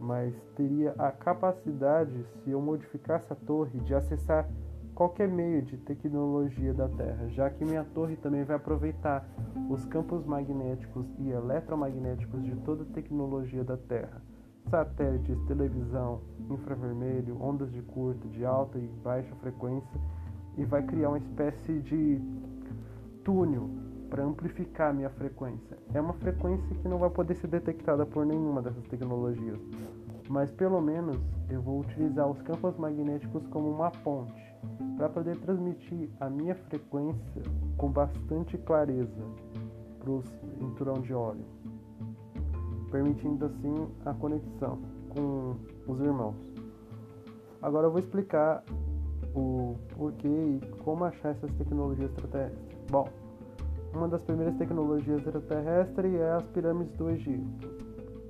mas 0.00 0.34
teria 0.54 0.94
a 0.98 1.10
capacidade, 1.10 2.24
se 2.24 2.50
eu 2.50 2.60
modificasse 2.60 3.32
a 3.32 3.36
torre, 3.36 3.78
de 3.80 3.94
acessar 3.94 4.48
qualquer 4.96 5.28
meio 5.28 5.60
de 5.60 5.76
tecnologia 5.76 6.72
da 6.72 6.88
Terra, 6.88 7.28
já 7.28 7.50
que 7.50 7.62
minha 7.62 7.84
torre 7.84 8.16
também 8.16 8.44
vai 8.44 8.56
aproveitar 8.56 9.28
os 9.68 9.84
campos 9.84 10.24
magnéticos 10.24 11.06
e 11.18 11.28
eletromagnéticos 11.28 12.42
de 12.42 12.56
toda 12.56 12.82
a 12.82 12.86
tecnologia 12.86 13.62
da 13.62 13.76
Terra. 13.76 14.22
Satélites, 14.70 15.38
televisão, 15.46 16.22
infravermelho, 16.50 17.40
ondas 17.40 17.70
de 17.70 17.82
curta, 17.82 18.26
de 18.28 18.44
alta 18.46 18.78
e 18.78 18.86
baixa 19.04 19.32
frequência, 19.36 20.00
e 20.56 20.64
vai 20.64 20.82
criar 20.82 21.10
uma 21.10 21.18
espécie 21.18 21.78
de 21.80 22.18
túnel 23.22 23.68
para 24.08 24.24
amplificar 24.24 24.90
a 24.90 24.94
minha 24.94 25.10
frequência. 25.10 25.76
É 25.92 26.00
uma 26.00 26.14
frequência 26.14 26.74
que 26.74 26.88
não 26.88 26.96
vai 26.96 27.10
poder 27.10 27.34
ser 27.34 27.48
detectada 27.48 28.06
por 28.06 28.24
nenhuma 28.24 28.62
dessas 28.62 28.84
tecnologias, 28.86 29.60
mas 30.30 30.50
pelo 30.50 30.80
menos 30.80 31.18
eu 31.50 31.60
vou 31.60 31.80
utilizar 31.80 32.26
os 32.26 32.40
campos 32.40 32.78
magnéticos 32.78 33.46
como 33.48 33.68
uma 33.68 33.90
ponte 33.90 34.45
para 34.96 35.08
poder 35.08 35.36
transmitir 35.38 36.08
a 36.20 36.30
minha 36.30 36.54
frequência 36.54 37.42
com 37.76 37.90
bastante 37.90 38.56
clareza 38.58 39.22
para 39.98 40.10
o 40.10 40.22
cinturão 40.58 40.94
de 40.94 41.12
óleo, 41.12 41.44
permitindo 42.90 43.44
assim 43.46 43.88
a 44.04 44.14
conexão 44.14 44.78
com 45.10 45.56
os 45.86 46.00
irmãos. 46.00 46.36
Agora 47.60 47.86
eu 47.86 47.90
vou 47.90 47.98
explicar 47.98 48.62
o 49.34 49.76
porquê 49.96 50.28
e 50.28 50.60
como 50.82 51.04
achar 51.04 51.30
essas 51.30 51.50
tecnologias 51.52 52.10
extraterrestres. 52.10 52.76
Bom, 52.90 53.08
uma 53.94 54.08
das 54.08 54.22
primeiras 54.22 54.56
tecnologias 54.56 55.18
extraterrestres 55.18 56.14
é 56.14 56.32
as 56.32 56.44
pirâmides 56.46 56.96
do 56.96 57.10
Egito. 57.10 57.76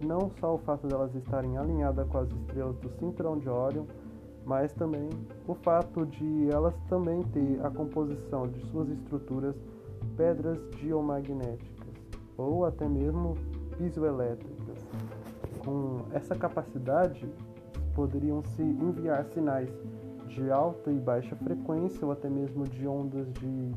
Não 0.05 0.31
só 0.41 0.55
o 0.55 0.59
fato 0.59 0.87
delas 0.87 1.15
estarem 1.15 1.57
alinhadas 1.57 2.07
com 2.09 2.19
as 2.19 2.31
estrelas 2.31 2.77
do 2.79 2.91
cinturão 2.99 3.39
de 3.39 3.49
Órion, 3.49 3.85
mas 4.47 4.73
também 4.73 5.11
o 5.49 5.55
fato 5.55 6.07
de 6.07 6.49
elas 6.51 6.75
também 6.89 7.21
ter 7.25 7.61
a 7.67 7.69
composição 7.69 8.47
de 8.47 8.61
suas 8.71 8.89
estruturas 8.89 9.57
pedras 10.17 10.57
geomagnéticas 10.79 11.95
ou 12.39 12.65
até 12.65 12.89
mesmo 12.89 13.35
pisoelétricas. 13.77 14.87
Com 15.65 16.07
essa 16.13 16.37
capacidade, 16.37 17.29
poderiam 17.93 18.41
se 18.45 18.63
enviar 18.63 19.25
sinais 19.27 19.69
de 20.29 20.49
alta 20.49 20.93
e 20.93 20.99
baixa 20.99 21.35
frequência 21.35 22.07
ou 22.07 22.13
até 22.13 22.29
mesmo 22.29 22.65
de 22.65 22.87
ondas 22.87 23.33
de 23.35 23.73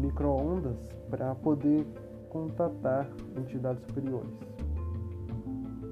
microondas 0.00 0.78
para 1.10 1.34
poder 1.34 1.86
contatar 2.30 3.06
entidades 3.36 3.84
superiores. 3.84 4.30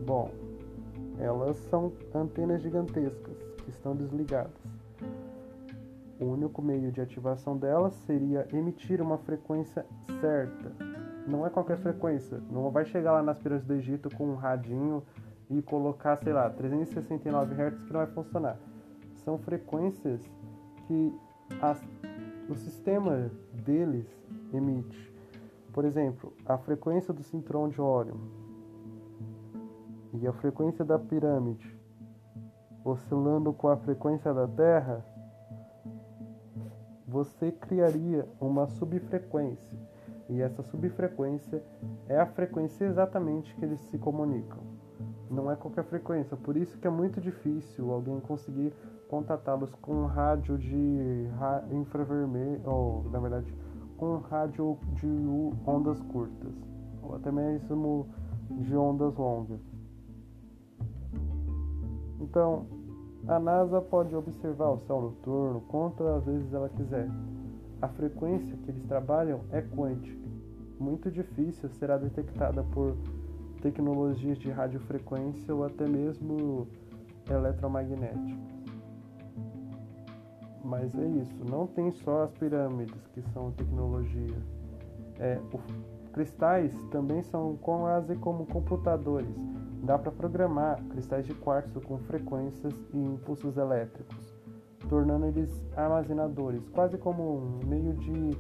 Bom, 0.06 0.30
elas 1.18 1.56
são 1.68 1.92
antenas 2.14 2.62
gigantescas 2.62 3.35
estão 3.68 3.94
desligadas. 3.94 4.52
O 6.18 6.24
único 6.24 6.62
meio 6.62 6.90
de 6.90 7.00
ativação 7.00 7.56
delas 7.56 7.94
seria 8.06 8.46
emitir 8.52 9.02
uma 9.02 9.18
frequência 9.18 9.84
certa. 10.20 10.72
Não 11.26 11.46
é 11.46 11.50
qualquer 11.50 11.76
frequência. 11.78 12.40
Não 12.50 12.70
vai 12.70 12.86
chegar 12.86 13.12
lá 13.12 13.22
nas 13.22 13.38
pirâmides 13.38 13.66
do 13.66 13.74
Egito 13.74 14.08
com 14.16 14.26
um 14.28 14.34
radinho 14.34 15.02
e 15.50 15.60
colocar, 15.60 16.16
sei 16.16 16.32
lá, 16.32 16.48
369 16.48 17.54
Hz 17.54 17.82
que 17.82 17.92
não 17.92 18.00
vai 18.00 18.06
funcionar. 18.06 18.58
São 19.16 19.38
frequências 19.38 20.20
que 20.86 21.14
as, 21.60 21.82
o 22.48 22.54
sistema 22.54 23.30
deles 23.52 24.06
emite. 24.54 25.12
Por 25.72 25.84
exemplo, 25.84 26.32
a 26.46 26.56
frequência 26.56 27.12
do 27.12 27.22
cinturão 27.22 27.68
de 27.68 27.80
Órion 27.80 28.16
e 30.14 30.26
a 30.26 30.32
frequência 30.32 30.82
da 30.82 30.98
pirâmide 30.98 31.75
oscilando 32.86 33.52
com 33.52 33.68
a 33.68 33.76
frequência 33.76 34.32
da 34.32 34.46
Terra, 34.46 35.04
você 37.06 37.50
criaria 37.50 38.28
uma 38.40 38.68
subfrequência. 38.68 39.76
E 40.28 40.40
essa 40.40 40.62
subfrequência 40.62 41.62
é 42.08 42.18
a 42.18 42.26
frequência 42.26 42.84
exatamente 42.84 43.54
que 43.56 43.64
eles 43.64 43.80
se 43.80 43.98
comunicam. 43.98 44.60
Não 45.28 45.50
é 45.50 45.56
qualquer 45.56 45.82
frequência, 45.84 46.36
por 46.36 46.56
isso 46.56 46.78
que 46.78 46.86
é 46.86 46.90
muito 46.90 47.20
difícil 47.20 47.90
alguém 47.90 48.20
conseguir 48.20 48.72
contatá-los 49.08 49.74
com 49.76 49.92
um 49.92 50.06
rádio 50.06 50.56
de 50.56 51.28
infravermelho, 51.72 52.60
ou 52.64 53.02
na 53.10 53.18
verdade, 53.18 53.52
com 53.96 54.14
um 54.14 54.18
rádio 54.18 54.78
de 54.92 55.08
ondas 55.66 56.00
curtas, 56.02 56.54
ou 57.02 57.16
até 57.16 57.32
mesmo 57.32 58.06
de 58.50 58.76
ondas 58.76 59.16
longas. 59.16 59.60
Então, 62.20 62.66
a 63.28 63.40
NASA 63.40 63.80
pode 63.80 64.14
observar 64.14 64.70
o 64.70 64.78
céu 64.78 65.00
noturno 65.00 65.60
quantas 65.62 66.24
vezes 66.24 66.52
ela 66.52 66.68
quiser. 66.68 67.08
A 67.82 67.88
frequência 67.88 68.56
que 68.58 68.70
eles 68.70 68.84
trabalham 68.84 69.40
é 69.50 69.60
quântica. 69.60 70.26
Muito 70.78 71.10
difícil 71.10 71.68
será 71.70 71.98
detectada 71.98 72.62
por 72.62 72.96
tecnologias 73.60 74.38
de 74.38 74.50
radiofrequência 74.50 75.54
ou 75.54 75.64
até 75.64 75.88
mesmo 75.88 76.68
eletromagnéticas. 77.28 78.56
Mas 80.64 80.96
é 80.96 81.06
isso, 81.06 81.44
não 81.48 81.66
tem 81.66 81.90
só 81.90 82.22
as 82.22 82.32
pirâmides 82.32 83.06
que 83.08 83.22
são 83.32 83.50
tecnologia. 83.52 84.36
É, 85.18 85.40
o, 85.52 86.12
cristais 86.12 86.72
também 86.90 87.22
são 87.22 87.56
quase 87.56 88.16
como 88.16 88.46
computadores 88.46 89.36
Dá 89.82 89.98
para 89.98 90.10
programar 90.10 90.82
cristais 90.90 91.26
de 91.26 91.34
quartzo 91.34 91.80
com 91.80 91.98
frequências 91.98 92.74
e 92.92 92.98
impulsos 92.98 93.56
elétricos, 93.56 94.34
tornando 94.88 95.26
eles 95.26 95.50
armazenadores, 95.76 96.68
quase 96.70 96.98
como 96.98 97.38
um 97.38 97.60
meio 97.66 97.92
de 97.94 98.36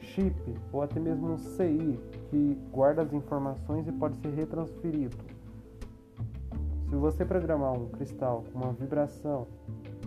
chip 0.00 0.54
ou 0.72 0.82
até 0.82 0.98
mesmo 1.00 1.32
um 1.32 1.38
CI 1.38 1.98
que 2.30 2.58
guarda 2.72 3.02
as 3.02 3.12
informações 3.12 3.86
e 3.86 3.92
pode 3.92 4.16
ser 4.16 4.30
retransferido. 4.30 5.16
Se 6.88 6.96
você 6.96 7.24
programar 7.24 7.72
um 7.72 7.88
cristal 7.88 8.44
com 8.52 8.58
uma 8.58 8.72
vibração 8.72 9.46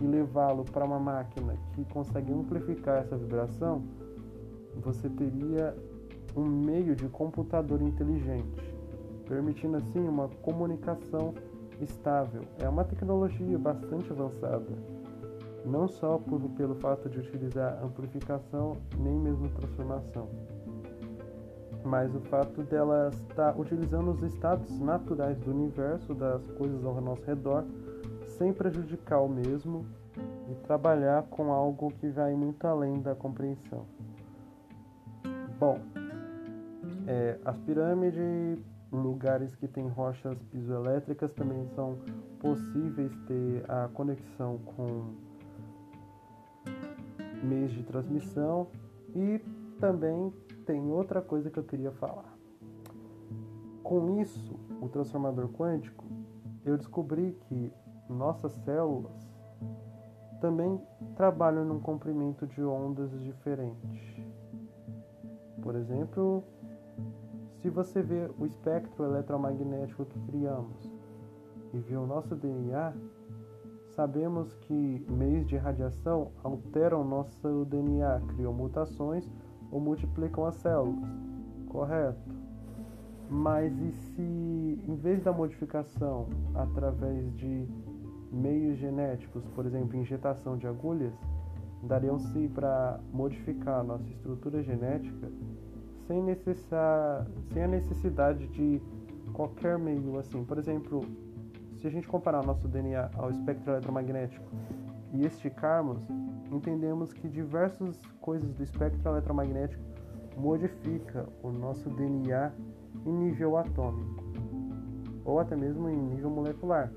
e 0.00 0.06
levá-lo 0.06 0.64
para 0.64 0.84
uma 0.84 0.98
máquina 0.98 1.54
que 1.74 1.84
consegue 1.86 2.32
amplificar 2.32 2.98
essa 2.98 3.16
vibração, 3.16 3.82
você 4.76 5.08
teria 5.08 5.76
um 6.36 6.44
meio 6.44 6.94
de 6.94 7.08
computador 7.08 7.82
inteligente 7.82 8.67
permitindo 9.28 9.76
assim 9.76 10.00
uma 10.00 10.28
comunicação 10.42 11.34
estável. 11.80 12.42
É 12.58 12.68
uma 12.68 12.84
tecnologia 12.84 13.58
bastante 13.58 14.10
avançada, 14.10 14.66
não 15.64 15.86
só 15.86 16.18
por, 16.18 16.40
pelo 16.56 16.74
fato 16.76 17.08
de 17.08 17.18
utilizar 17.18 17.78
amplificação, 17.84 18.76
nem 18.98 19.14
mesmo 19.18 19.48
transformação, 19.50 20.28
mas 21.84 22.14
o 22.14 22.20
fato 22.20 22.62
dela 22.62 23.10
estar 23.12 23.58
utilizando 23.58 24.10
os 24.10 24.22
estados 24.22 24.78
naturais 24.80 25.38
do 25.38 25.50
universo, 25.50 26.14
das 26.14 26.44
coisas 26.52 26.84
ao 26.84 27.00
nosso 27.00 27.24
redor, 27.24 27.64
sem 28.26 28.52
prejudicar 28.52 29.20
o 29.20 29.28
mesmo 29.28 29.86
e 30.50 30.54
trabalhar 30.66 31.24
com 31.24 31.52
algo 31.52 31.92
que 32.00 32.08
vai 32.08 32.34
muito 32.34 32.66
além 32.66 33.00
da 33.00 33.14
compreensão. 33.14 33.84
Bom, 35.58 35.78
é, 37.06 37.38
as 37.44 37.58
pirâmides 37.58 38.58
lugares 38.90 39.54
que 39.54 39.68
têm 39.68 39.86
rochas 39.88 40.40
pisoelétricas 40.44 41.32
também 41.32 41.66
são 41.74 41.98
possíveis 42.40 43.12
ter 43.26 43.70
a 43.70 43.88
conexão 43.88 44.58
com 44.58 45.14
meios 47.42 47.72
de 47.72 47.82
transmissão 47.82 48.68
e 49.14 49.38
também 49.78 50.32
tem 50.66 50.90
outra 50.90 51.20
coisa 51.20 51.50
que 51.50 51.58
eu 51.58 51.64
queria 51.64 51.92
falar. 51.92 52.36
Com 53.82 54.20
isso, 54.20 54.58
o 54.82 54.88
transformador 54.88 55.48
quântico, 55.48 56.04
eu 56.64 56.76
descobri 56.76 57.36
que 57.46 57.72
nossas 58.08 58.52
células 58.64 59.28
também 60.40 60.80
trabalham 61.16 61.64
num 61.64 61.80
comprimento 61.80 62.46
de 62.46 62.62
ondas 62.62 63.10
diferente. 63.22 64.26
Por 65.62 65.74
exemplo, 65.74 66.44
se 67.60 67.68
você 67.68 68.00
vê 68.02 68.30
o 68.38 68.46
espectro 68.46 69.04
eletromagnético 69.04 70.04
que 70.04 70.18
criamos 70.20 70.90
e 71.72 71.78
vê 71.78 71.96
o 71.96 72.06
nosso 72.06 72.36
DNA, 72.36 72.92
sabemos 73.94 74.54
que 74.54 75.04
meios 75.10 75.46
de 75.46 75.56
radiação 75.56 76.30
alteram 76.44 77.04
nosso 77.04 77.64
DNA, 77.64 78.20
criam 78.28 78.52
mutações 78.52 79.28
ou 79.72 79.80
multiplicam 79.80 80.44
as 80.46 80.54
células, 80.56 81.10
correto? 81.68 82.30
Mas 83.28 83.76
e 83.78 83.92
se, 83.92 84.22
em 84.86 84.94
vez 84.94 85.22
da 85.22 85.32
modificação 85.32 86.28
através 86.54 87.34
de 87.34 87.68
meios 88.32 88.78
genéticos, 88.78 89.44
por 89.48 89.66
exemplo, 89.66 89.96
injetação 89.96 90.56
de 90.56 90.66
agulhas, 90.66 91.12
dariam-se 91.82 92.48
para 92.48 93.00
modificar 93.12 93.84
nossa 93.84 94.08
estrutura 94.08 94.62
genética 94.62 95.28
sem, 96.08 96.22
necessar, 96.22 97.26
sem 97.52 97.62
a 97.62 97.68
necessidade 97.68 98.48
de 98.48 98.80
qualquer 99.34 99.78
meio 99.78 100.18
assim. 100.18 100.42
Por 100.42 100.58
exemplo, 100.58 101.04
se 101.76 101.86
a 101.86 101.90
gente 101.90 102.08
comparar 102.08 102.44
nosso 102.44 102.66
DNA 102.66 103.10
ao 103.14 103.30
espectro 103.30 103.72
eletromagnético 103.72 104.44
e 105.12 105.26
esticarmos, 105.26 106.02
entendemos 106.50 107.12
que 107.12 107.28
diversas 107.28 108.00
coisas 108.20 108.52
do 108.54 108.62
espectro 108.62 109.08
eletromagnético 109.10 109.84
modifica 110.36 111.28
o 111.42 111.50
nosso 111.50 111.90
DNA 111.90 112.52
em 113.04 113.12
nível 113.12 113.56
atômico 113.56 114.24
ou 115.24 115.38
até 115.38 115.54
mesmo 115.54 115.88
em 115.90 115.96
nível 115.96 116.30
molecular. 116.30 116.90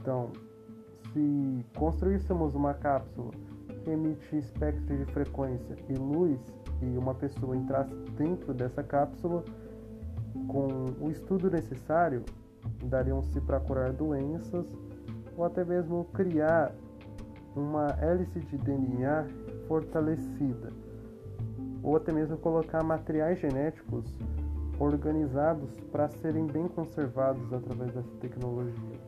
Então, 0.00 0.32
se 1.12 1.64
construíssemos 1.76 2.54
uma 2.54 2.74
cápsula 2.74 3.30
que 3.84 3.90
emite 3.90 4.36
espectro 4.36 4.96
de 4.96 5.04
frequência 5.12 5.76
e 5.88 5.94
luz 5.94 6.40
que 6.78 6.84
uma 6.98 7.14
pessoa 7.14 7.56
entrasse 7.56 7.94
dentro 8.16 8.52
dessa 8.52 8.82
cápsula 8.82 9.42
com 10.48 10.86
o 11.00 11.10
estudo 11.10 11.50
necessário, 11.50 12.24
dariam-se 12.84 13.40
para 13.40 13.60
curar 13.60 13.92
doenças 13.92 14.66
ou 15.36 15.44
até 15.44 15.64
mesmo 15.64 16.04
criar 16.12 16.72
uma 17.54 17.88
hélice 18.00 18.40
de 18.40 18.58
DNA 18.58 19.26
fortalecida, 19.66 20.72
ou 21.82 21.96
até 21.96 22.12
mesmo 22.12 22.36
colocar 22.36 22.82
materiais 22.82 23.38
genéticos 23.38 24.04
organizados 24.78 25.80
para 25.90 26.08
serem 26.08 26.46
bem 26.46 26.68
conservados 26.68 27.50
através 27.52 27.92
dessa 27.94 28.16
tecnologia, 28.20 29.00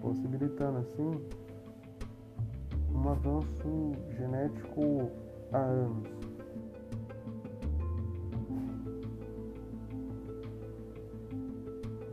possibilitando 0.00 0.78
assim 0.78 1.43
um 3.04 3.10
avanço 3.10 3.92
genético 4.16 5.10
há 5.52 5.58
anos. 5.58 6.08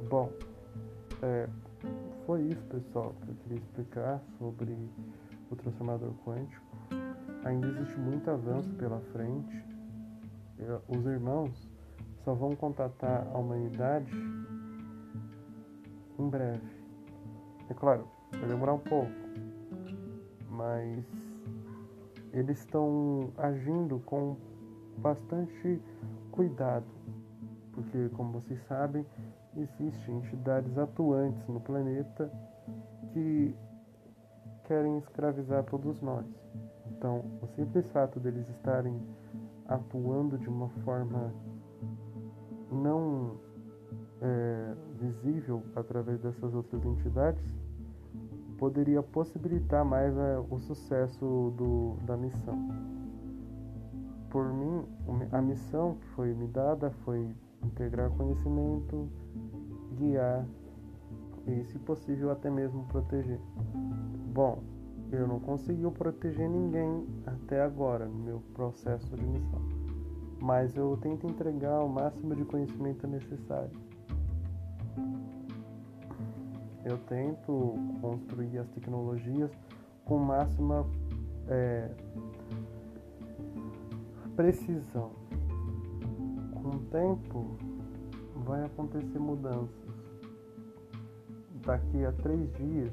Bom, 0.10 0.30
é, 1.22 1.48
foi 2.26 2.42
isso, 2.42 2.62
pessoal, 2.66 3.16
que 3.22 3.30
eu 3.30 3.36
queria 3.36 3.58
explicar 3.58 4.22
sobre 4.38 4.78
o 5.50 5.56
transformador 5.56 6.12
quântico. 6.26 6.66
Ainda 7.46 7.68
existe 7.68 7.98
muito 7.98 8.30
avanço 8.30 8.70
pela 8.74 9.00
frente. 9.14 9.64
Os 10.90 11.06
irmãos 11.06 11.70
só 12.26 12.34
vão 12.34 12.54
contatar 12.56 13.26
a 13.34 13.38
humanidade 13.38 14.12
em 16.20 16.30
breve. 16.30 16.70
É 17.70 17.74
claro, 17.74 18.06
vai 18.32 18.48
demorar 18.48 18.74
um 18.74 18.80
pouco, 18.80 19.12
mas 20.52 21.04
eles 22.34 22.60
estão 22.60 23.32
agindo 23.38 24.00
com 24.06 24.36
bastante 24.98 25.82
cuidado, 26.32 26.86
porque, 27.74 28.10
como 28.10 28.34
vocês 28.34 28.62
sabem, 28.68 29.06
existem 29.56 30.18
entidades 30.18 30.78
atuantes 30.78 31.46
no 31.48 31.60
planeta 31.60 32.32
que 33.14 33.56
querem 34.66 34.98
escravizar 34.98 35.64
todos 35.64 36.00
nós. 36.02 36.26
Então, 36.92 37.24
o 37.42 37.48
simples 37.56 37.90
fato 37.92 38.20
deles 38.20 38.48
estarem 38.50 39.02
atuando 39.68 40.38
de 40.38 40.48
uma 40.48 40.70
forma 40.84 41.34
não 42.72 43.38
é, 44.22 44.76
visível 45.00 45.64
através 45.76 46.22
dessas 46.22 46.54
outras 46.54 46.86
entidades 46.86 47.44
poderia 48.62 49.02
possibilitar 49.02 49.84
mais 49.84 50.16
é, 50.16 50.38
o 50.52 50.60
sucesso 50.60 51.52
do, 51.58 51.98
da 52.06 52.16
missão. 52.16 52.70
Por 54.30 54.54
mim, 54.54 54.86
a 55.32 55.42
missão 55.42 55.96
que 55.96 56.08
foi 56.10 56.32
me 56.36 56.46
dada 56.46 56.92
foi 57.04 57.28
integrar 57.66 58.12
conhecimento, 58.12 59.10
guiar 59.98 60.46
e, 61.48 61.64
se 61.66 61.80
possível, 61.80 62.30
até 62.30 62.52
mesmo 62.52 62.86
proteger. 62.86 63.40
Bom, 64.32 64.62
eu 65.12 65.28
não 65.28 65.40
consegui 65.40 65.90
proteger 65.90 66.48
ninguém 66.48 67.08
até 67.26 67.64
agora 67.64 68.06
no 68.06 68.20
meu 68.20 68.44
processo 68.54 69.16
de 69.16 69.26
missão, 69.26 69.62
mas 70.40 70.78
eu 70.78 70.96
tento 71.02 71.26
entregar 71.26 71.84
o 71.84 71.90
máximo 71.90 72.36
de 72.36 72.46
conhecimento 72.46 73.08
necessário. 73.08 73.72
Eu 76.84 76.98
tento 76.98 77.76
construir 78.02 78.58
as 78.58 78.68
tecnologias 78.70 79.52
com 80.06 80.18
máxima 80.18 80.86
é, 81.48 81.90
precisão. 84.36 85.12
Com 86.62 86.70
o 86.70 86.80
tempo, 86.92 87.58
vai 88.46 88.64
acontecer 88.66 89.20
mudanças. 89.20 89.70
Daqui 91.66 92.04
a 92.04 92.12
três 92.12 92.52
dias, 92.54 92.92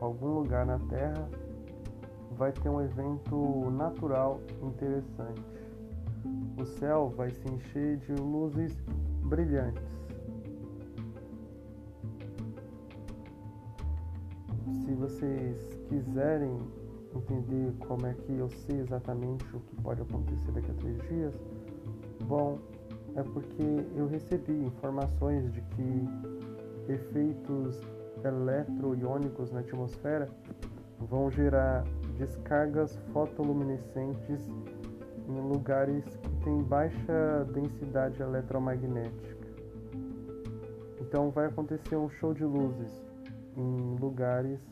algum 0.00 0.38
lugar 0.40 0.66
na 0.66 0.78
Terra 0.80 1.28
vai 2.32 2.50
ter 2.52 2.68
um 2.68 2.80
evento 2.80 3.70
natural 3.70 4.40
interessante. 4.60 5.42
O 6.58 6.64
céu 6.64 7.12
vai 7.16 7.30
se 7.30 7.48
encher 7.48 7.98
de 7.98 8.12
luzes 8.14 8.76
brilhantes. 9.24 10.01
Vocês 15.12 15.56
quiserem 15.88 16.58
entender 17.14 17.74
como 17.86 18.06
é 18.06 18.14
que 18.14 18.32
eu 18.32 18.48
sei 18.48 18.80
exatamente 18.80 19.44
o 19.54 19.60
que 19.60 19.76
pode 19.82 20.00
acontecer 20.00 20.50
daqui 20.52 20.70
a 20.70 20.74
três 20.74 20.98
dias, 21.08 21.34
bom, 22.24 22.58
é 23.14 23.22
porque 23.22 23.62
eu 23.94 24.06
recebi 24.06 24.52
informações 24.64 25.52
de 25.52 25.60
que 25.60 26.08
efeitos 26.88 27.80
eletroiônicos 28.24 29.52
na 29.52 29.60
atmosfera 29.60 30.28
vão 30.98 31.30
gerar 31.30 31.84
descargas 32.16 32.96
fotoluminescentes 33.12 34.48
em 35.28 35.40
lugares 35.40 36.04
que 36.04 36.30
têm 36.44 36.62
baixa 36.62 37.46
densidade 37.52 38.22
eletromagnética. 38.22 39.46
Então 41.00 41.30
vai 41.30 41.46
acontecer 41.46 41.96
um 41.96 42.08
show 42.08 42.32
de 42.32 42.44
luzes 42.44 43.04
em 43.56 43.96
lugares 44.00 44.71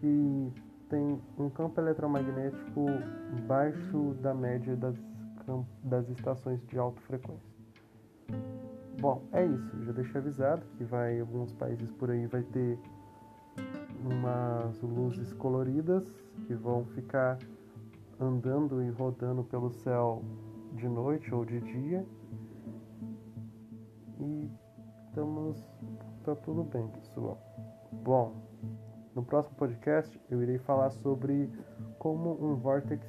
que 0.00 0.52
tem 0.88 1.20
um 1.38 1.48
campo 1.48 1.80
eletromagnético 1.80 2.86
baixo 3.46 4.14
da 4.20 4.34
média 4.34 4.76
das, 4.76 4.94
das 5.82 6.08
estações 6.10 6.60
de 6.66 6.78
alta 6.78 7.00
frequência. 7.02 7.52
Bom, 9.00 9.22
é 9.32 9.44
isso. 9.44 9.84
Já 9.84 9.92
deixei 9.92 10.20
avisado 10.20 10.66
que 10.76 10.84
vai 10.84 11.18
alguns 11.18 11.52
países 11.52 11.90
por 11.92 12.10
aí 12.10 12.26
vai 12.26 12.42
ter 12.42 12.78
umas 14.04 14.80
luzes 14.82 15.32
coloridas 15.32 16.04
que 16.46 16.54
vão 16.54 16.84
ficar 16.84 17.38
andando 18.20 18.82
e 18.82 18.90
rodando 18.90 19.42
pelo 19.44 19.70
céu 19.70 20.22
de 20.74 20.88
noite 20.88 21.34
ou 21.34 21.44
de 21.44 21.60
dia. 21.60 22.06
E 24.20 24.50
estamos 25.08 25.64
tá 26.22 26.34
tudo 26.36 26.62
bem, 26.64 26.86
pessoal. 26.88 27.38
Bom, 28.04 28.51
no 29.14 29.22
próximo 29.22 29.56
podcast 29.56 30.20
eu 30.30 30.42
irei 30.42 30.58
falar 30.58 30.90
sobre 30.90 31.50
como 31.98 32.32
um 32.42 32.56
vórtex 32.56 33.06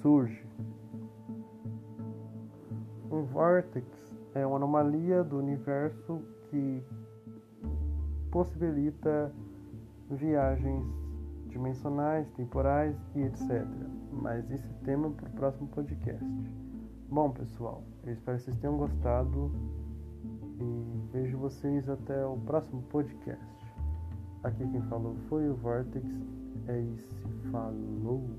surge. 0.00 0.46
Um 3.10 3.22
vórtex 3.24 3.86
é 4.34 4.46
uma 4.46 4.56
anomalia 4.56 5.24
do 5.24 5.38
universo 5.38 6.20
que 6.50 6.82
possibilita 8.30 9.32
viagens 10.10 10.84
dimensionais, 11.48 12.28
temporais 12.32 12.94
e 13.14 13.22
etc. 13.22 13.66
Mas 14.12 14.50
esse 14.50 14.72
tema 14.84 15.10
para 15.10 15.28
o 15.28 15.32
próximo 15.32 15.68
podcast. 15.68 16.24
Bom, 17.08 17.30
pessoal, 17.30 17.82
eu 18.04 18.12
espero 18.12 18.36
que 18.36 18.44
vocês 18.44 18.58
tenham 18.58 18.76
gostado 18.76 19.50
e 20.60 21.08
vejo 21.12 21.38
vocês 21.38 21.88
até 21.88 22.26
o 22.26 22.36
próximo 22.38 22.82
podcast. 22.82 23.55
Aqui 24.46 24.64
quem 24.68 24.80
falou 24.82 25.16
foi 25.28 25.50
o 25.50 25.56
Vortex. 25.56 26.06
É 26.68 26.78
isso, 26.78 27.28
falou! 27.50 28.30